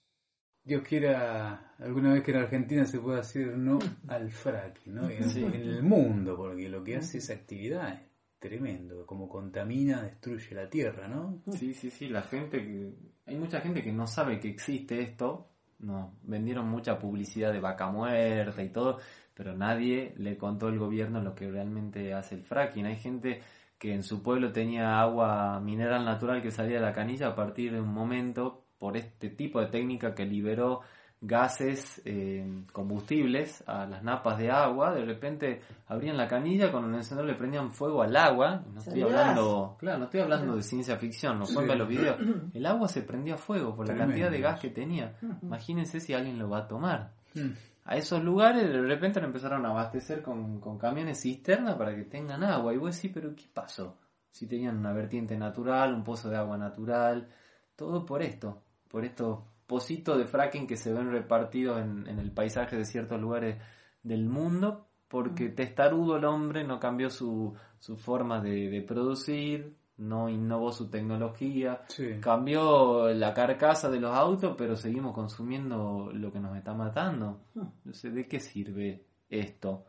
[0.64, 5.10] Dios quiera alguna vez que en Argentina se pueda decir no al fracking, ¿no?
[5.10, 5.42] En, Sí.
[5.42, 8.00] en el mundo, porque lo que hace esa actividad es
[8.42, 11.38] tremendo, como contamina, destruye la tierra, ¿no?
[11.52, 12.92] Sí, sí, sí, la gente que...
[13.24, 17.88] Hay mucha gente que no sabe que existe esto, nos vendieron mucha publicidad de vaca
[17.88, 18.98] muerta y todo,
[19.32, 22.86] pero nadie le contó al gobierno lo que realmente hace el fracking.
[22.86, 23.40] Hay gente
[23.78, 27.72] que en su pueblo tenía agua mineral natural que salía de la canilla a partir
[27.72, 30.80] de un momento por este tipo de técnica que liberó
[31.24, 36.94] gases eh, combustibles a las napas de agua, de repente abrían la canilla, con un
[36.96, 39.20] encendedor le prendían fuego al agua, no estoy ¿Sabías?
[39.20, 41.68] hablando, claro, no estoy hablando de ciencia ficción, no pueden Sí.
[41.68, 42.16] ver los videos,
[42.54, 46.38] el agua se prendía fuego por la cantidad de gas que tenía, imagínense si alguien
[46.38, 47.12] lo va a tomar.
[47.34, 47.50] Mm.
[47.84, 52.04] A esos lugares de repente lo empezaron a abastecer con, con camiones cisterna para que
[52.04, 52.72] tengan agua.
[52.72, 53.96] Y vos decís, pero ¿qué pasó?
[54.30, 57.28] Si tenían una vertiente natural, un pozo de agua natural,
[57.74, 59.40] todo por esto, por estos
[59.72, 63.56] pocitos de fracking que se ven repartidos en, en el paisaje de ciertos lugares
[64.02, 70.28] del mundo, porque testarudo el hombre no cambió su, su forma de, de producir, no
[70.28, 72.18] innovó su tecnología, Sí.
[72.20, 77.46] cambió la carcasa de los autos, pero seguimos consumiendo lo que nos está matando.
[77.54, 79.86] No sé, ¿de qué sirve esto?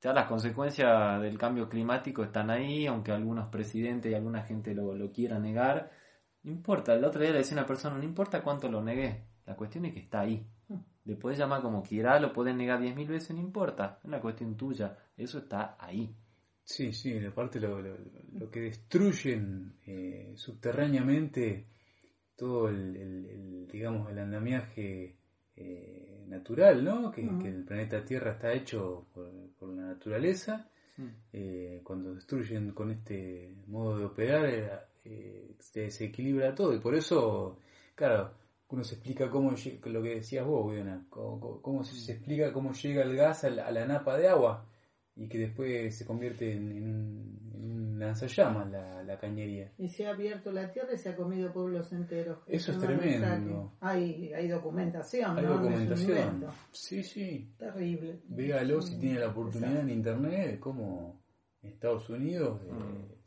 [0.00, 4.94] Ya las consecuencias del cambio climático están ahí, aunque algunos presidentes y alguna gente lo,
[4.94, 5.90] lo quiera negar.
[6.46, 9.24] No importa, el otro día le decía a una persona, no importa cuánto lo negué,
[9.46, 10.46] la cuestión es que está ahí.
[11.04, 14.20] Le puedes llamar como quieras, lo puedes negar diez mil veces, no importa, es una
[14.20, 16.14] cuestión tuya, eso está ahí.
[16.64, 17.96] Sí, sí, aparte lo, lo,
[18.32, 21.66] lo que destruyen eh, subterráneamente
[22.36, 25.16] todo el, el- el, digamos, el andamiaje
[25.56, 27.10] eh, natural, ¿no?
[27.10, 30.68] Que, que el planeta Tierra está hecho por, por la naturaleza.
[31.32, 36.74] Eh, cuando destruyen con este modo de operar, eh, se desequilibra todo.
[36.74, 37.58] Y por eso,
[37.94, 38.32] claro,
[38.68, 39.52] uno se explica cómo
[39.84, 43.66] lo que decías vos, Guiona, cómo, se, se explica cómo llega el gas a la,
[43.66, 44.66] a la napa de agua
[45.14, 49.72] y que después se convierte en, en un, en un lanzallamas la, la cañería.
[49.78, 52.38] Y se ha abierto la tierra y se ha comido pueblos enteros.
[52.46, 53.72] Eso es tremendo.
[53.80, 55.54] Hay, hay documentación, Hay ¿no?
[55.54, 56.46] Documentación.
[56.72, 57.54] Sí, sí.
[57.56, 58.20] Terrible.
[58.28, 61.22] Véalo si tiene la oportunidad en internet de cómo
[61.62, 62.72] en Estados Unidos eh,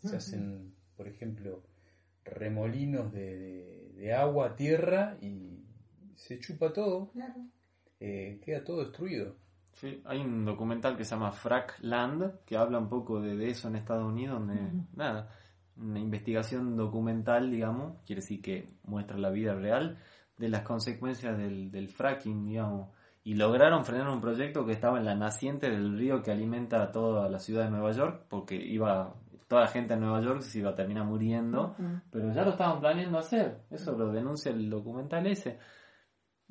[0.02, 0.08] Mm.
[0.08, 1.64] se hacen, por ejemplo,
[2.26, 5.64] remolinos de, de- de agua, tierra y
[6.16, 7.10] se chupa todo.
[7.12, 7.36] Claro.
[8.00, 9.36] Eh, queda todo destruido.
[9.74, 13.50] Sí, hay un documental que se llama Frack Land, que habla un poco de, de
[13.50, 15.30] eso en Estados Unidos, donde, nada,
[15.78, 19.98] una investigación documental, digamos, quiere decir que muestra la vida real
[20.38, 22.90] de las consecuencias del, del fracking, digamos,
[23.24, 26.92] y lograron frenar un proyecto que estaba en la naciente del río que alimenta a
[26.92, 29.16] toda la ciudad de Nueva York, porque iba,
[29.50, 31.76] toda la gente en Nueva York se iba a terminar muriendo,
[32.10, 35.60] pero ya lo estaban planeando hacer, eso lo denuncia el documental ese.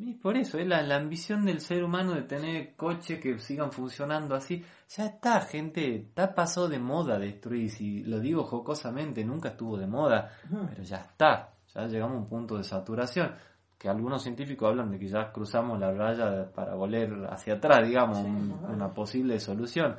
[0.00, 3.72] Y por eso, es la, la ambición del ser humano de tener coches que sigan
[3.72, 4.62] funcionando así.
[4.96, 7.68] Ya está, gente, está pasó de moda destruir.
[7.70, 10.30] Si lo digo jocosamente, nunca estuvo de moda,
[10.68, 11.54] pero ya está.
[11.74, 13.32] Ya llegamos a un punto de saturación.
[13.76, 18.18] Que algunos científicos hablan de que ya cruzamos la raya para volver hacia atrás, digamos,
[18.18, 19.96] un- una posible solución.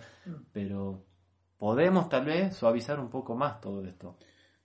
[0.54, 1.04] Pero
[1.60, 4.18] podemos tal vez suavizar un poco más todo esto.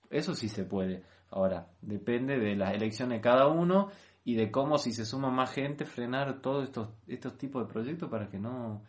[0.08, 1.02] Eso sí se puede.
[1.30, 3.90] Ahora, depende de las elecciones de cada uno
[4.24, 8.08] y de cómo si se suma más gente frenar todos estos, estos tipos de proyectos
[8.08, 8.82] para que no...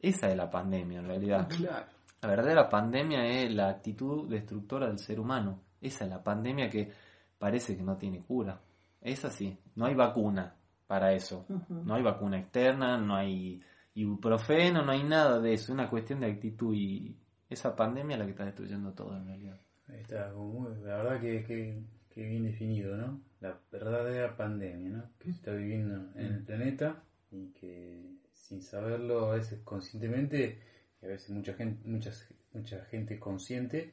[0.00, 1.48] Esa es la pandemia en realidad.
[1.48, 1.86] Claro.
[2.20, 5.60] La verdadera pandemia es la actitud destructora del ser humano.
[5.80, 6.90] Esa es la pandemia que
[7.38, 8.60] parece que no tiene cura.
[9.00, 9.56] Es así.
[9.76, 10.56] No hay vacuna
[10.88, 11.46] para eso.
[11.68, 13.62] No hay vacuna externa, no hay
[13.94, 15.66] ibuprofeno, no hay nada de eso.
[15.66, 17.16] Es una cuestión de actitud y
[17.52, 19.60] esa pandemia la que está destruyendo todo en realidad.
[19.88, 23.20] Está, como muy- la verdad que, que, que bien definido, ¿no?
[23.40, 25.10] La verdadera pandemia, ¿no?
[25.18, 30.58] Que se está viviendo en el planeta y que sin saberlo a veces conscientemente,
[31.00, 33.92] y a veces mucha gente, muchas, mucha gente consciente,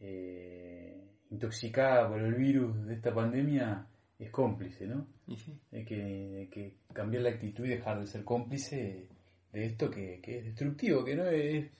[0.00, 3.86] eh, intoxicada por el virus de esta pandemia,
[4.18, 5.06] es cómplice, ¿no?
[5.26, 5.58] Y sí.
[5.72, 9.08] Hay que, hay que cambiar la actitud y dejar de ser cómplice
[9.52, 11.70] de esto que, que es destructivo, que no es,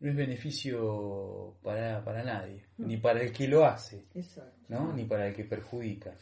[0.00, 4.04] no es beneficio para, para nadie, ni para el que lo hace.
[4.68, 4.92] ¿no?
[4.92, 6.14] ni para el que perjudica.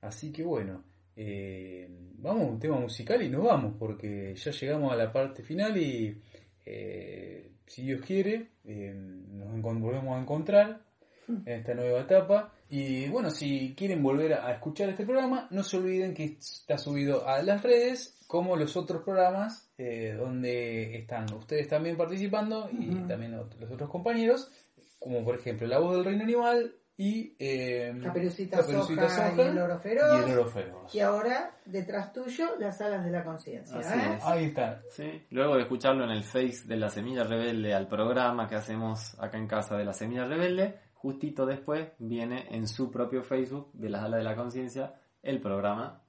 [0.00, 0.82] Así que bueno,
[1.14, 1.88] eh,
[2.18, 5.76] vamos a un tema musical y nos vamos, porque ya llegamos a la parte final
[5.76, 6.20] y
[6.64, 10.85] eh, si Dios quiere, eh, nos volvemos a encontrar
[11.28, 12.52] en esta nueva etapa.
[12.68, 17.26] Y bueno, si quieren volver a escuchar este programa, no se olviden que está subido
[17.28, 23.06] a las redes, como los otros programas, eh, donde están ustedes también participando y Ujú.
[23.08, 24.50] también ot- los otros compañeros,
[24.98, 29.46] como por ejemplo La Voz del Reino Animal y eh, Caperucita, Caperucita Soja, Soja y
[29.48, 30.18] el Oro Feroz.
[30.28, 30.94] y el Oro Feroz.
[30.94, 33.78] Y ahora, detrás tuyo, las alas de la conciencia.
[33.78, 34.14] ¿eh?
[34.16, 34.24] es.
[34.24, 34.80] Ahí está.
[34.90, 39.14] Sí, luego de escucharlo en el Face de la Semilla Rebelde al programa que hacemos
[39.20, 40.74] acá en casa de la Semilla Rebelde,
[41.06, 44.92] justito después viene en su propio Facebook de la Sala de la Conciencia
[45.22, 46.02] el programa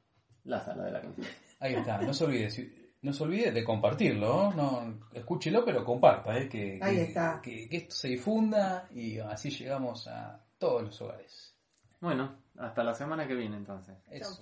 [0.44, 1.38] La Sala de la Conciencia.
[1.60, 2.50] Ahí está, no se olvide,
[3.04, 5.00] no se olvide de compartirlo, ¿no?
[5.14, 6.50] Escúchelo pero comparta, ¿eh?
[6.50, 7.40] que, Ahí que- está.
[7.44, 11.54] Que, que esto se difunda y así llegamos a todos los hogares.
[12.02, 13.96] Bueno, hasta la semana que viene entonces.
[14.10, 14.42] Eso.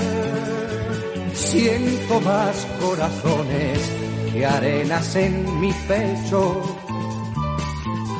[1.41, 3.79] siento más corazones
[4.31, 6.61] que arenas en mi pecho.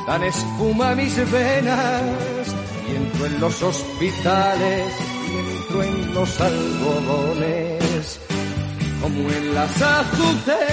[0.06, 2.02] Dan espuma mis venas
[2.88, 4.86] y entro en los hospitales
[5.28, 8.20] y entro en los algodones
[9.00, 10.72] como en las azucenas.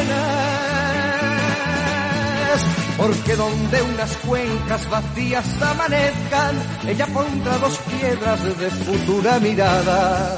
[2.97, 10.37] Porque donde unas cuencas vacías amanezcan, ella pondrá dos piedras de futura mirada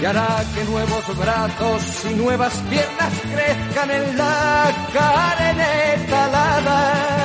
[0.00, 7.24] Y hará que nuevos brazos y nuevas piernas crezcan en la carne talada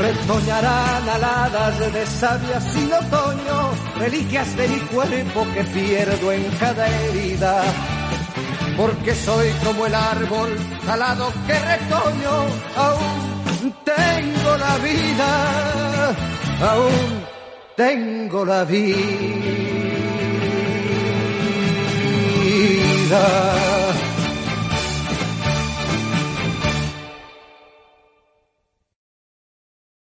[0.00, 7.62] retoñarán aladas de savia sin otoño, reliquias de mi cuerpo que pierdo en cada herida.
[8.76, 10.50] Porque soy como el árbol
[10.84, 12.34] talado que retoño,
[12.76, 16.16] aún tengo la vida,
[16.60, 17.24] aún
[17.76, 19.63] tengo la vida.
[23.14, 23.83] love.